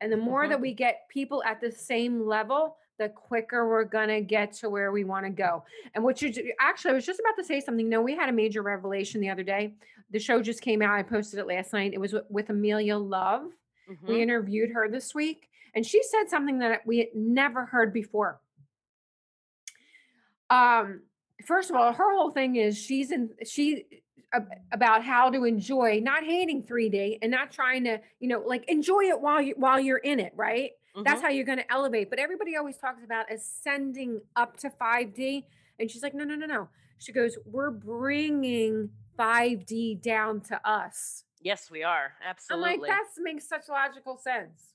[0.00, 0.50] And the more Mhm.
[0.50, 4.90] that we get people at the same level, the quicker we're gonna get to where
[4.92, 5.64] we want to go.
[5.94, 7.88] And what you do- actually, I was just about to say something.
[7.88, 9.74] No, we had a major revelation the other day.
[10.10, 10.94] The show just came out.
[10.94, 11.92] I posted it last night.
[11.94, 13.52] It was with, Amelia Love.
[13.88, 14.08] Mhm.
[14.08, 18.40] We interviewed her this week, and she said something that we had never heard before.
[20.50, 21.02] Um,
[21.44, 24.02] first of all, her whole thing is she's in she
[24.72, 29.04] about how to enjoy not hating 3D and not trying to, you know, like enjoy
[29.04, 30.72] it while you while you're in it, right?
[31.04, 31.22] That's Mhm.
[31.22, 32.10] how you're going to elevate.
[32.10, 35.46] But everybody always talks about ascending up to 5D,
[35.78, 36.68] and she's like, no, no, no, no.
[36.98, 41.24] She goes, we're bringing 5D down to us.
[41.40, 42.14] Yes, we are.
[42.24, 42.64] Absolutely.
[42.70, 42.88] I'm Absolutely.
[42.88, 44.74] like, that makes such logical sense.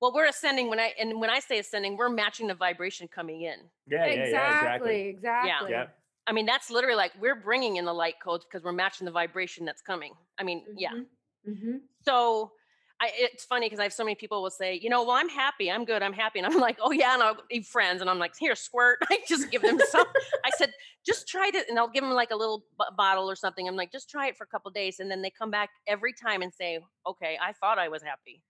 [0.00, 3.42] well, we're ascending when I and when I say ascending, we're matching the vibration coming
[3.42, 3.58] in.
[3.86, 5.10] Yeah, yeah, exactly, yeah, exactly.
[5.10, 5.70] exactly.
[5.72, 5.86] Yeah.
[6.26, 9.10] I mean, that's literally like we're bringing in the light codes because we're matching the
[9.10, 10.12] vibration that's coming.
[10.38, 10.90] I mean, yeah.
[11.44, 12.52] hmm So
[13.02, 15.30] I, it's funny because I have so many people will say, you know, well, I'm
[15.30, 18.10] happy, I'm good, I'm happy, and I'm like, oh yeah, and I'll be friends, and
[18.10, 18.98] I'm like, here, squirt.
[19.10, 20.06] I just give them some.
[20.44, 20.72] I said,
[21.04, 23.66] just try it, and I'll give them like a little b- bottle or something.
[23.66, 26.12] I'm like, just try it for a couple days, and then they come back every
[26.12, 28.42] time and say, okay, I thought I was happy.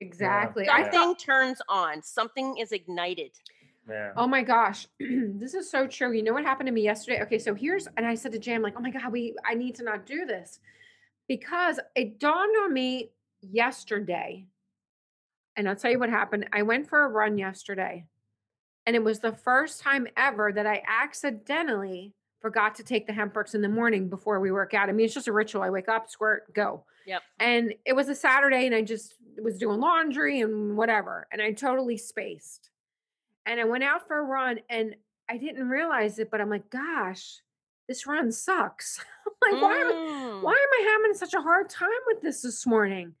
[0.00, 0.68] Exactly.
[0.68, 0.84] I Yeah.
[0.84, 3.32] thought, Something turns on, something is ignited.
[3.88, 4.12] Yeah.
[4.16, 6.12] oh my gosh, this is so true.
[6.12, 7.22] You know what happened to me yesterday?
[7.22, 9.74] Okay, so here's, and I said to Jam, like, oh my God, we, I need
[9.76, 10.60] to not do this
[11.28, 13.10] because it dawned on me
[13.40, 14.46] yesterday.
[15.56, 16.48] And I'll tell you what happened.
[16.52, 18.06] I went for a run yesterday,
[18.86, 23.54] and it was the first time ever that I accidentally forgot to take the HempWorx
[23.54, 24.88] in the morning before we work out.
[24.88, 25.62] I mean, it's just a ritual.
[25.62, 26.84] I wake up, squirt, go.
[27.06, 27.22] Yep.
[27.38, 31.52] And it was a Saturday, and I just was doing laundry and whatever, and I
[31.52, 32.71] totally spaced.
[33.46, 34.94] And I went out for a run, and
[35.28, 37.40] I didn't realize it, but I'm like, gosh,
[37.88, 39.00] this run sucks.
[39.42, 40.42] like, why am I, Mm.
[40.42, 43.14] why am I having such a hard time with this this morning?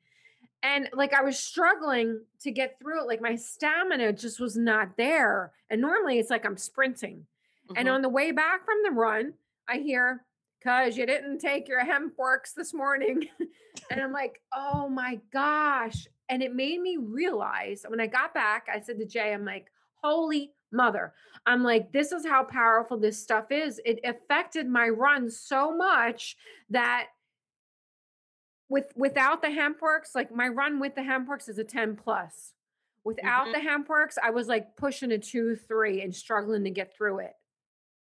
[0.62, 3.06] And like I was struggling to get through it.
[3.08, 5.52] Like my stamina just was not there.
[5.70, 7.26] And normally it's like I'm sprinting.
[7.76, 7.94] And Mhm.
[7.94, 9.34] on the way back from the run,
[9.68, 10.24] I hear,
[10.62, 13.28] cause you didn't take your HempWorx this morning.
[13.90, 16.06] and I'm like, oh my gosh.
[16.28, 19.66] And it made me realize when I got back, I said to Jay, I'm like,
[20.02, 21.14] holy mother.
[21.46, 23.80] I'm like, this is how powerful this stuff is.
[23.84, 26.36] It affected my run so much
[26.70, 27.08] that
[28.68, 32.54] with without the HempWorx, like my run with the HempWorx is a 10 plus.
[33.04, 33.52] Without Mhm.
[33.52, 37.34] the HempWorx, I was like pushing a two, three and struggling to get through it.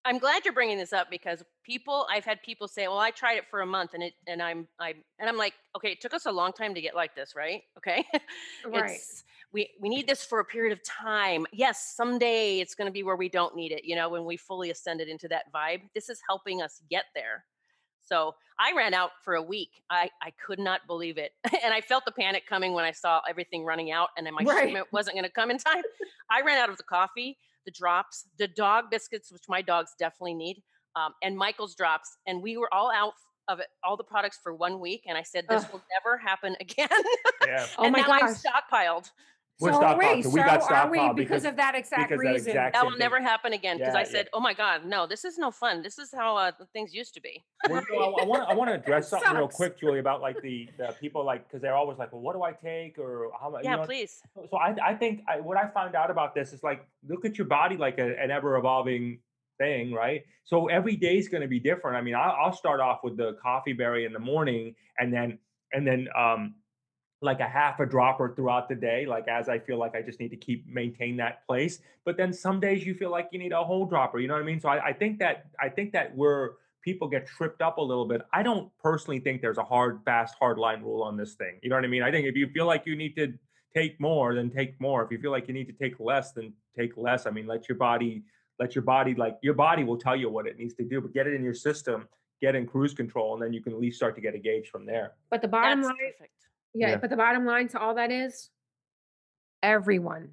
[0.05, 3.35] I'm glad you're bringing this up because people I've had people say, "Well, I tried
[3.35, 6.13] it for a month and it and I'm I'm and I'm like, okay, it took
[6.13, 7.63] us a long time to get like this, right?
[7.77, 8.05] Okay,
[8.63, 8.91] Right.
[8.91, 9.23] it's
[9.53, 11.45] we we need this for a period of time.
[11.51, 13.83] Yes, someday it's going to be where we don't need it.
[13.83, 15.81] You know, when we fully ascended into that vibe.
[15.93, 17.45] This is helping us get there.
[18.01, 19.83] So I ran out for a week.
[19.89, 21.33] I I could not believe it,
[21.63, 24.43] and I felt the panic coming when I saw everything running out, and then my
[24.43, 24.65] Right.
[24.65, 25.83] shipment wasn't going to come in time.
[26.29, 30.33] I ran out of the coffee, the drops, the dog biscuits, which my dogs definitely
[30.35, 30.63] need,
[30.95, 33.13] um, and Michael's drops, and we were all out
[33.47, 35.03] of it, all the products for one week.
[35.07, 35.73] And I said, this Ugh.
[35.73, 36.87] will never happen again.
[37.45, 37.67] Yeah.
[37.77, 39.11] Oh and my now I'm stockpiled.
[39.61, 40.05] We're so are we.
[40.05, 42.49] stockpiled, so we so got are we because, because- of that exact because that reason.
[42.49, 42.99] exact- That will thing.
[42.99, 44.09] never happen again because Yeah, I yeah.
[44.09, 45.05] said, "Oh my God, no!
[45.07, 45.81] This is no fun.
[45.83, 48.69] This is how uh, things used to be." Well, you know, I want I want
[48.71, 51.75] to address It something real quick, Julie, about like the the people like because they're
[51.75, 53.63] always like, well, what do I take or how much?
[53.63, 54.21] Yeah, you know, please.
[54.35, 57.23] So so I, I think I, what I found out about this is like look
[57.25, 59.19] at your body like a, an ever evolving
[59.59, 60.23] thing, right?
[60.43, 61.95] So every day is going to be different.
[61.97, 65.37] I mean, I'll, I'll start off with the coffee berry in the morning, and then
[65.71, 66.55] and then um
[67.21, 70.19] like a half a dropper throughout the day, like as I feel like I just
[70.19, 71.79] need to keep maintain that place.
[72.03, 74.19] But then some days you feel like you need a whole dropper.
[74.19, 74.59] You know what I mean?
[74.59, 76.51] So I, I think that I think that we're
[76.81, 78.21] people get tripped up a little bit.
[78.33, 81.59] I don't personally think there's a hard, fast, hard line rule on this thing.
[81.61, 82.03] You know what I mean?
[82.03, 83.33] I think if you feel like you need to
[83.75, 85.03] take more, then take more.
[85.03, 87.27] If you feel like you need to take less, then take less.
[87.27, 88.23] I mean, let your body,
[88.59, 91.13] let your body, like your body will tell you what it needs to do, but
[91.13, 92.07] get it in your system,
[92.41, 94.69] get in cruise control, and then you can at least start to get a gauge
[94.69, 95.13] from there.
[95.29, 96.33] But the bottom That's line, perfect.
[96.73, 96.97] Yeah, Yeah.
[96.97, 98.49] but the bottom line to all that is
[99.63, 100.29] everyone,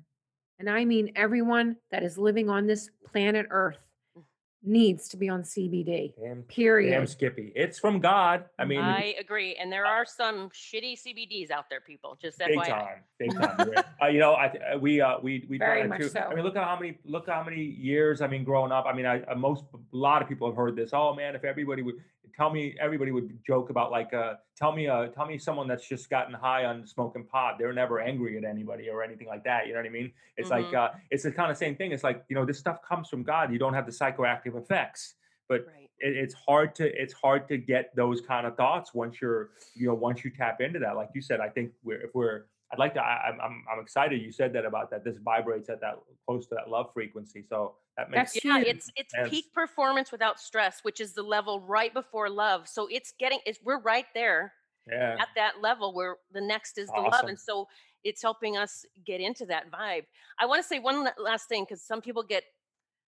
[0.59, 3.78] and I mean everyone that is living on this planet Earth
[4.16, 4.24] Mm.
[4.62, 6.14] needs to be on CBD.
[6.20, 6.91] Damn, Period.
[6.91, 7.53] damn Skippy.
[7.55, 8.45] It's from God.
[8.59, 12.16] I mean, I agree, and there are some shitty CBDs out there, people.
[12.20, 12.66] Just big FYI.
[12.68, 13.72] time, big time.
[14.03, 16.09] uh, you know, I uh, we uh, we we Very much too.
[16.09, 16.20] so.
[16.20, 18.20] I mean, look at how many look how many years.
[18.22, 18.86] I mean, growing up.
[18.86, 20.91] I mean, I uh, most a lot of people have heard this.
[20.93, 21.97] Oh man, if everybody would
[22.35, 25.89] tell me, everybody would joke about like, uh, tell me, uh, tell me someone that's
[25.89, 27.57] just gotten high on smoking pot.
[27.59, 29.66] They're never angry at anybody or anything like that.
[29.66, 30.12] You know what I mean?
[30.37, 30.74] It's like Mhm.
[30.74, 31.93] uh, it's the kind of same thing.
[31.93, 33.53] It's like you know, this stuff comes from God.
[33.53, 35.14] You don't have the psychoactive effects,
[35.49, 35.89] but Right.
[36.01, 39.87] it, it's hard to it's hard to get those kind of thoughts once you're you
[39.89, 42.79] know once you tap into that like you said i think we're if we're I'd
[42.79, 43.01] like to.
[43.01, 44.21] I, I'm I'm I'm excited.
[44.21, 45.05] You said that about that.
[45.05, 47.43] This vibrates at that close to that love frequency.
[47.49, 49.31] So that makes That's Yeah, it's it's sense.
[49.31, 52.69] peak performance without stress, which is the level right before love.
[52.69, 54.53] So it's getting it's we're right there
[54.91, 55.16] yeah.
[55.19, 57.69] at that level where the next is the love and so
[58.05, 60.05] it's helping us get into that vibe
[60.39, 62.45] i want to say one last thing because some people get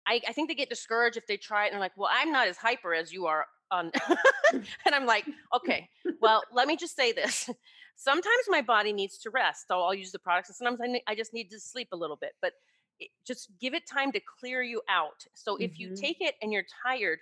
[0.07, 2.31] I, I think they get discouraged if they try it and they're like well i'm
[2.31, 3.91] not as hyper as you are on
[4.53, 5.25] and i'm like
[5.55, 5.89] okay
[6.21, 7.49] well let me just say this
[7.99, 11.03] sometimes my body needs to rest so i'll use the products and sometimes i, ne-
[11.07, 12.53] I just need to sleep a little bit but
[12.99, 15.25] it, just give it time to clear you out.
[15.33, 15.95] So if you Mhm.
[15.95, 17.19] take it and you're tired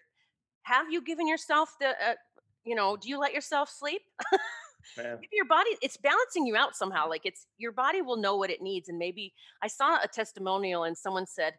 [0.63, 2.15] have you given yourself the uh,
[2.63, 4.01] you know do you let yourself sleep?
[5.21, 8.49] Maybe your body it's balancing you out somehow like it's your body will know what
[8.49, 11.53] it needs and maybe i saw a testimonial and someone said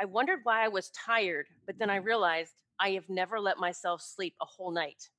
[0.00, 4.00] i wondered why i was tired but then i realized i have never let myself
[4.00, 5.10] sleep a whole night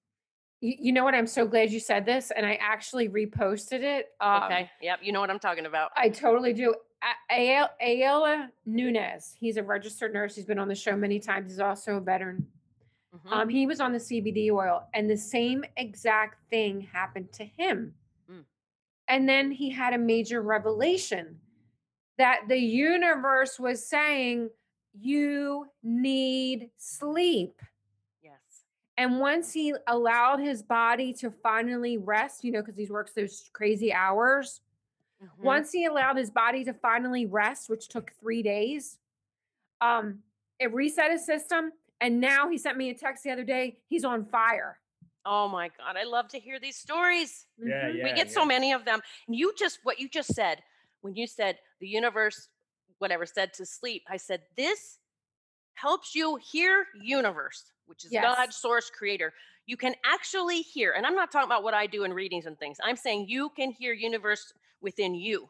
[0.62, 1.16] You, you know what?
[1.16, 4.10] I'm so glad you said this, and I actually reposted it.
[4.22, 6.74] Um, okay yep you know what i'm talking about I totally do.
[7.32, 10.36] Ael- Ayala Nunez, he's a registered nurse.
[10.36, 11.52] He's been on the show many times.
[11.52, 12.46] He's also a veteran.
[13.16, 13.32] Mhm.
[13.32, 17.96] Um, he was on the CBD oil, and the same exact thing happened to him.
[18.30, 18.46] Mm.
[19.08, 21.40] And then he had a major revelation
[22.20, 24.52] that the universe was saying,
[24.94, 27.60] You need sleep.
[28.98, 33.14] Yes And once he allowed his body to finally rest, you know, because he works
[33.14, 34.62] those crazy hours,
[35.22, 35.44] Mhm.
[35.44, 38.98] once he allowed his body to finally rest, which took three days,
[39.82, 40.24] um,
[40.60, 41.72] it reset his system.
[42.00, 43.78] And now he sent me a text the other day.
[43.88, 44.78] He's on fire.
[45.24, 47.96] oh my god i love to hear these stories Yeah, Mhm.
[47.98, 48.04] yeah.
[48.06, 50.64] we get so many of them and you just what you just said
[51.02, 52.50] when you said the universe
[52.98, 54.98] whatever said to sleep i said this
[55.76, 59.34] helps you hear universe which is god source creator
[59.66, 62.58] you can actually hear and i'm not talking about what i do in readings and
[62.58, 65.48] things i'm saying you can hear universe within you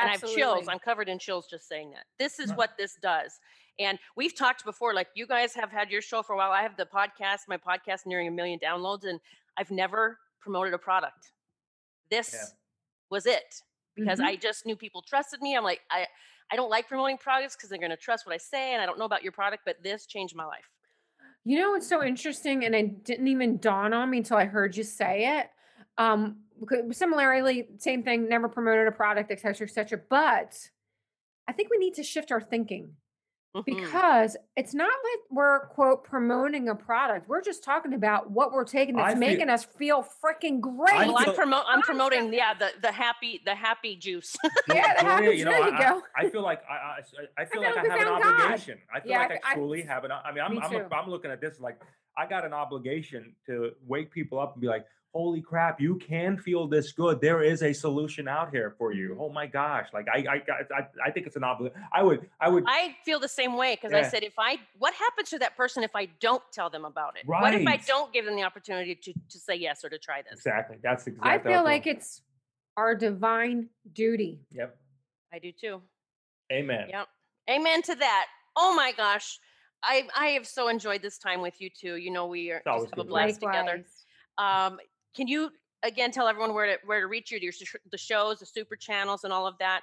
[0.00, 0.68] and I have chills.
[0.68, 2.04] I'm covered in chills just saying that.
[2.20, 3.40] This is what this does.
[3.80, 6.52] And we've talked before, like you guys have had your show for a while.
[6.52, 9.18] I have the podcast, my podcast nearing a million downloads, and
[9.56, 11.32] I've never promoted a product.
[12.10, 12.32] This
[13.10, 13.62] was it
[13.96, 14.24] because Mhm.
[14.26, 15.56] I just knew people trusted me.
[15.56, 16.06] I'm like, I,
[16.52, 18.86] I don't like promoting products because they're going to trust what I say, and I
[18.86, 20.70] don't know about your product, but this changed my life.
[21.48, 24.76] You know what's so interesting, and it didn't even dawn on me until I heard
[24.76, 25.46] you say it.
[25.96, 26.40] Um,
[26.92, 28.28] similarly, same thing.
[28.28, 29.98] Never promoted a product, et cetera, et cetera.
[30.10, 30.68] But
[31.48, 32.90] I think we need to shift our thinking
[33.56, 33.64] Mhm.
[33.64, 37.28] because it's not like we're quote promoting a product.
[37.28, 40.94] We're just talking about what we're taking that's feel- making us feel freaking great.
[40.94, 44.36] well, I'm, feel- promote, I'm promoting, yeah, the, the happy, the happy juice.
[44.68, 45.38] Yeah, that Julia, happens.
[45.38, 46.02] you know, There I, you I- go.
[46.16, 46.98] I feel like I, I,
[47.38, 48.40] I feel feel like like I have an found God.
[48.42, 48.78] obligation.
[48.94, 50.12] I feel Yeah, like I I- truly have an.
[50.12, 50.86] I mean, I'm Me I'm, too.
[50.92, 51.80] I'm looking at this like
[52.18, 54.84] I got an obligation to wake people up and be like,
[55.14, 57.20] "Holy crap, you can feel this good.
[57.20, 59.20] There is a solution out here for you." Mhm.
[59.20, 60.42] Oh my gosh, like I I
[60.74, 61.82] I, I think it's an obligation.
[61.92, 64.94] I would I would I feel the same way because I said, if I, what
[64.94, 67.26] happens to that person if I don't tell them about it?
[67.26, 67.42] Right.
[67.42, 70.22] What if I don't give them the opportunity to, to say yes or to try
[70.22, 70.38] this?
[70.38, 70.76] exactly.
[70.82, 71.30] That's exactly.
[71.30, 72.22] I feel like it's
[72.76, 74.40] our divine duty.
[74.52, 74.76] Yep.
[75.32, 75.82] I do too.
[76.52, 76.86] Amen.
[76.90, 77.08] Yep.
[77.50, 78.26] Amen to that.
[78.56, 79.38] Oh my gosh.
[79.82, 81.96] I, I have so enjoyed this time with you too.
[81.96, 83.10] You know, we are always just have a good.
[83.10, 83.84] blast together.
[84.38, 84.78] Um,
[85.14, 85.50] can you
[85.82, 87.52] again tell everyone where to where to reach you, your,
[87.90, 89.82] the shows, the super channels, and all of that?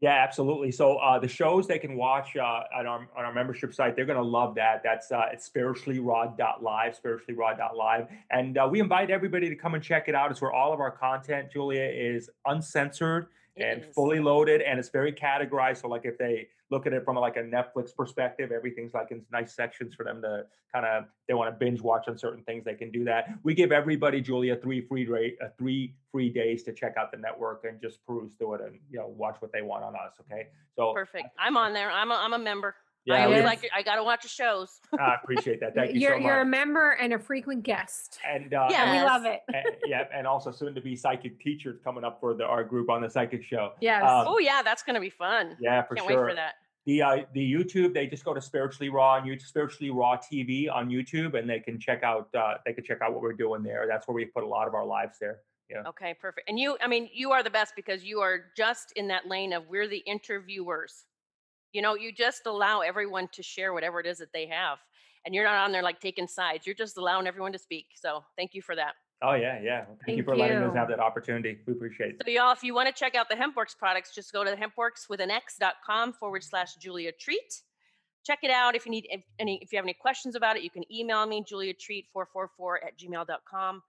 [0.00, 0.72] Yeah, absolutely.
[0.72, 4.04] So uh, the shows they can watch uh, on our on our membership site, they're
[4.04, 4.82] gonna love that.
[4.82, 10.16] That's uh, it's spirituallyraw.live, spirituallyraw.live, and uh, we invite everybody to come and check it
[10.16, 10.32] out.
[10.32, 13.94] It's where all of our content, Julia, is uncensored It and is.
[13.94, 15.82] fully loaded, and it's very categorized.
[15.82, 19.22] So like if they look at it from like a Netflix perspective, everything's like in
[19.30, 22.64] nice sections for them to kind of they want to binge watch on certain things.
[22.64, 23.28] They can do that.
[23.42, 27.18] We give everybody, Julia, three free rate, uh, three free days to check out the
[27.18, 30.14] network and just peruse through it and you know watch what they want on us.
[30.20, 31.28] Okay, so Perfect.
[31.38, 31.90] I'm on there.
[31.90, 32.74] I'm a, I'm a member.
[33.04, 33.68] Yeah, I always we- like.
[33.74, 34.80] I gotta watch the shows.
[34.98, 35.74] I appreciate that.
[35.74, 36.26] Thank you you're, so much.
[36.26, 38.18] you're a member and a frequent guest.
[38.28, 38.84] and uh, Yeah.
[38.84, 39.40] And we love it.
[39.48, 42.90] and, yeah, and also soon to be psychic teachers coming up for the our group
[42.90, 43.72] on the psychic show.
[43.80, 44.02] Yes.
[44.02, 45.56] Um, oh yeah, that's gonna be fun.
[45.60, 46.24] Yeah, for Can't sure.
[46.24, 46.54] wait for that.
[46.84, 50.68] The uh, the YouTube, they just go to spiritually raw on YouTube, spiritually raw TV
[50.72, 53.62] on YouTube, and they can check out uh, they can check out what we're doing
[53.62, 53.86] there.
[53.88, 55.38] That's where we put a lot of our lives there.
[55.70, 55.82] Yeah.
[55.86, 56.50] Okay, perfect.
[56.50, 59.52] And you, I mean, you are the best because you are just in that lane
[59.52, 61.06] of we're the interviewers.
[61.72, 64.78] You know, you just allow everyone to share whatever it is that they have.
[65.24, 66.66] And you're not on there like taking sides.
[66.66, 67.86] You're just allowing everyone to speak.
[67.94, 68.94] So thank you for that.
[69.22, 69.84] Oh yeah, yeah.
[69.84, 71.58] Thank, you Thank for letting us have that opportunity.
[71.64, 72.22] We appreciate it.
[72.24, 75.08] So y'all, if you want to check out the HempWorx products, just go to hempworks
[75.08, 77.62] with an x.com forward slash Julia Treat.
[78.24, 78.74] Check it out.
[78.74, 81.24] If you need if any, if you have any questions about it, you can email
[81.26, 83.82] me, juliatreat444 at gmail.com.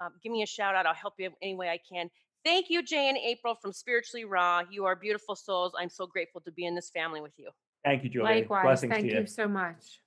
[0.00, 0.86] Um, give me a shout out.
[0.86, 2.10] I'll help you any way I can.
[2.44, 4.62] Thank you, Jay and April from Spiritually Raw.
[4.70, 5.72] You are beautiful souls.
[5.78, 7.50] I'm so grateful to be in this family with you.
[7.84, 8.34] Thank you, Julia.
[8.34, 8.64] Likewise.
[8.64, 9.26] Blessings Thank to you you.
[9.26, 10.00] so much.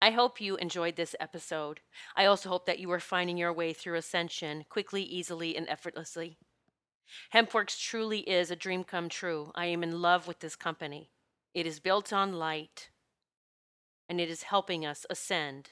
[0.00, 1.80] I hope you enjoyed this episode.
[2.16, 6.38] I also hope that you are finding your way through ascension quickly, easily, and effortlessly.
[7.34, 9.50] HempWorx truly is a dream come true.
[9.54, 11.10] I am in love with this company.
[11.52, 12.90] It is built on light,
[14.08, 15.70] and it is helping us ascend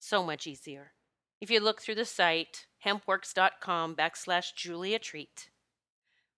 [0.00, 0.92] so much easier.
[1.40, 5.48] If you look through the site, hempworx.com backslash Julia Treat,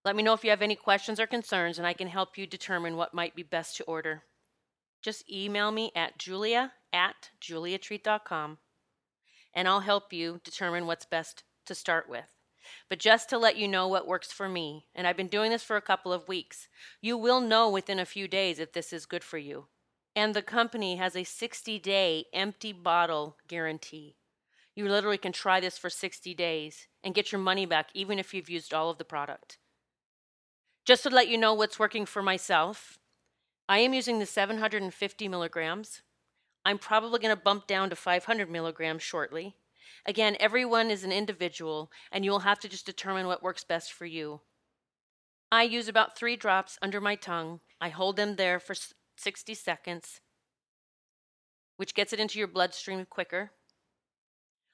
[0.05, 2.47] let me know if you have any questions or concerns, and I can help you
[2.47, 4.23] determine what might be best to order.
[5.03, 8.59] Just email me at julia at juliatreat.com,
[9.53, 12.37] and I'll help you determine what's best to start with.
[12.89, 15.65] But just to let you know what works for me, and I've been doing this
[15.65, 16.69] for a couple of weeks,
[17.01, 19.67] you will know within a few days if this is good for you.
[20.15, 24.15] And the company has a 60 day empty bottle guarantee.
[24.75, 28.33] You literally can try this for 60 days and get your money back even if
[28.33, 29.59] you've used all of the product.
[30.85, 32.99] Just to let you know what's working for myself,
[33.69, 36.03] I am using the 750 milligrams.
[36.65, 39.57] I'm probably going to bump down to 500 milligrams shortly.
[40.07, 43.93] Again, everyone is an individual, and you will have to just determine what works best
[43.93, 44.41] for you.
[45.53, 47.61] I use about three drops under my tongue.
[47.81, 48.75] I hold them there for
[49.17, 50.21] 60 seconds,
[51.77, 53.51] which gets it into your bloodstream quicker.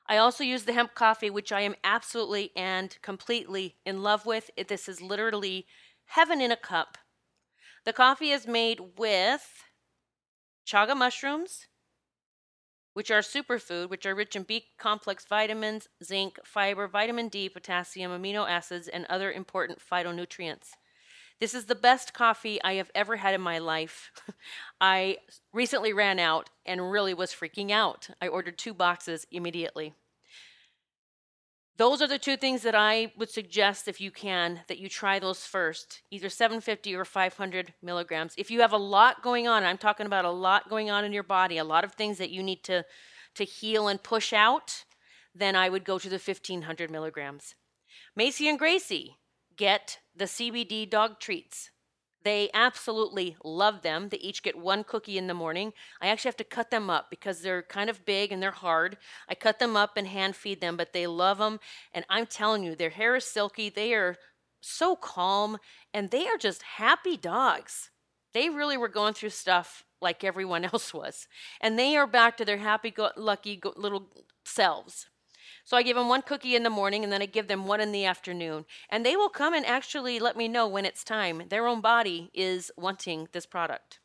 [0.08, 4.50] I also use the hemp coffee, which I am absolutely and completely in love with.
[4.56, 5.66] It, this is literally
[6.06, 6.96] heaven in a cup.
[7.84, 9.64] The coffee is made with
[10.66, 11.66] chaga mushrooms,
[12.94, 18.10] which are superfood, which are rich in B complex vitamins, zinc, fiber, vitamin D, potassium,
[18.10, 20.70] amino acids, and other important phytonutrients.
[21.40, 24.10] This is the best coffee I have ever had in my life.
[24.80, 25.18] I
[25.52, 28.08] recently ran out and really was freaking out.
[28.20, 29.94] I ordered two boxes immediately.
[31.76, 35.20] Those are the two things that I would suggest, if you can, that you try
[35.20, 38.34] those first, either 750 or 500 milligrams.
[38.36, 41.12] If you have a lot going on, I'm talking about a lot going on in
[41.12, 42.84] your body, a lot of things that you need to,
[43.36, 44.84] to heal and push out,
[45.32, 47.54] then I would go to the 1500 milligrams.
[48.16, 49.16] Macy and Gracie
[49.58, 51.70] get the CBD dog treats.
[52.24, 54.08] They absolutely love them.
[54.08, 55.72] They each get one cookie in the morning.
[56.00, 58.96] I actually have to cut them up because they're kind of big and they're hard.
[59.28, 61.60] I cut them up and hand feed them, but they love them.
[61.94, 63.68] And I'm telling you, their hair is silky.
[63.68, 64.16] They are
[64.60, 65.58] so calm
[65.94, 67.90] and they are just happy dogs.
[68.34, 71.28] They really were going through stuff like everyone else was.
[71.60, 74.08] And they are back to their happy, go- lucky go- little
[74.44, 75.06] selves.
[75.68, 77.82] So I give them one cookie in the morning and then I give them one
[77.82, 78.64] in the afternoon.
[78.88, 81.42] And they will come and actually let me know when it's time.
[81.50, 84.00] Their own body is wanting this product.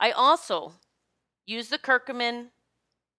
[0.00, 0.72] I also
[1.46, 2.48] use the curcumin.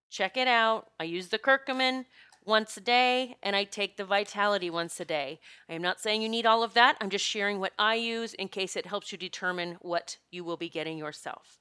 [0.09, 0.89] Check it out.
[0.99, 2.03] I use the curcumin
[2.43, 5.39] once a day and I take the vitality once a day.
[5.70, 6.97] I am not saying you need all of that.
[6.99, 10.57] I'm just sharing what I use in case it helps you determine what you will
[10.57, 11.59] be getting yourself.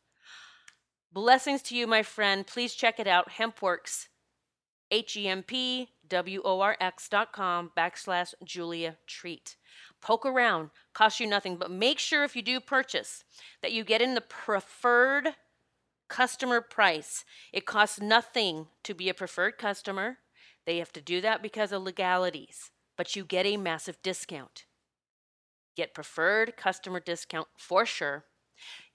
[1.12, 2.44] Blessings to you, my friend.
[2.44, 3.28] Please check it out.
[3.38, 4.08] HempWorx
[4.92, 5.88] H-E-M-P-W-O-R-X
[7.08, 9.56] dot com backslash Julia Treat.
[10.00, 13.24] Poke around, cost you nothing, but make sure if you do purchase
[13.62, 15.30] that you get in the preferred
[16.08, 17.24] customer price.
[17.52, 20.18] It costs nothing to be a preferred customer.
[20.66, 24.66] They have to do that because of legalities, but you get a massive discount.
[25.74, 28.24] Get preferred customer discount for sure.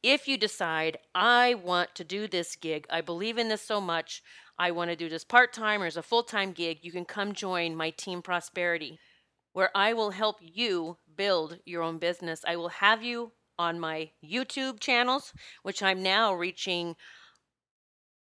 [0.03, 4.21] If you decide, I want to do this gig, I believe in this so much,
[4.59, 7.05] I want to do this part time or as a full time gig, you can
[7.05, 8.99] come join my Team Prosperity,
[9.53, 12.41] where I will help you build your own business.
[12.47, 16.95] I will have you on my YouTube channels, which I'm now reaching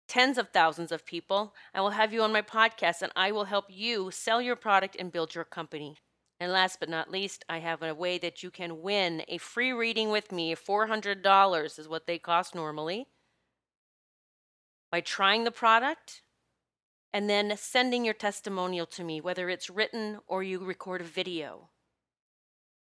[0.09, 1.55] tens of thousands of people.
[1.75, 4.97] I will have you on my podcast, and I will help you sell your product
[4.99, 5.97] and build your company.
[6.39, 9.73] And last but not least, I have a way that you can win a free
[9.73, 10.55] reading with me.
[10.55, 13.07] $400 is what they cost normally
[14.91, 16.23] by trying the product
[17.13, 21.71] and then sending your testimonial to me, whether it's written or you record a video.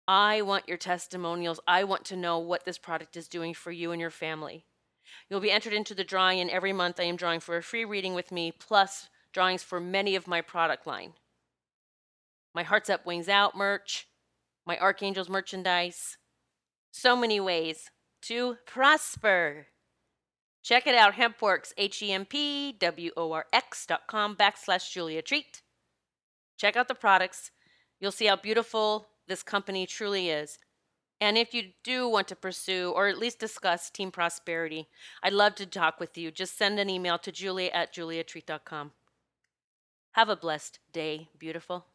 [0.07, 1.59] I want your testimonials.
[1.67, 4.65] I want to know what this product is doing for you and your family.
[5.29, 7.85] You'll be entered into the drawing, and every month I am drawing for a free
[7.85, 11.13] reading with me, plus drawings for many of my product line.
[12.53, 14.07] My Hearts Up, Wings Out merch,
[14.65, 16.17] my Archangels merchandise.
[16.91, 17.91] So many ways
[18.23, 19.67] to prosper.
[20.63, 22.25] Check it out, HempWorx, H-E-M-P-W-O-R-X
[23.85, 25.61] dot com backslash Julia Treat.
[26.57, 27.51] Check out the products.
[27.99, 30.57] You'll see how beautiful this company truly is.
[31.21, 34.87] And if you do want to pursue or at least discuss Team Prosperity,
[35.21, 36.31] I'd love to talk with you.
[36.31, 38.91] Just send an email to julia at juliatreat.com.
[40.13, 41.85] Have a blessed day, beautiful.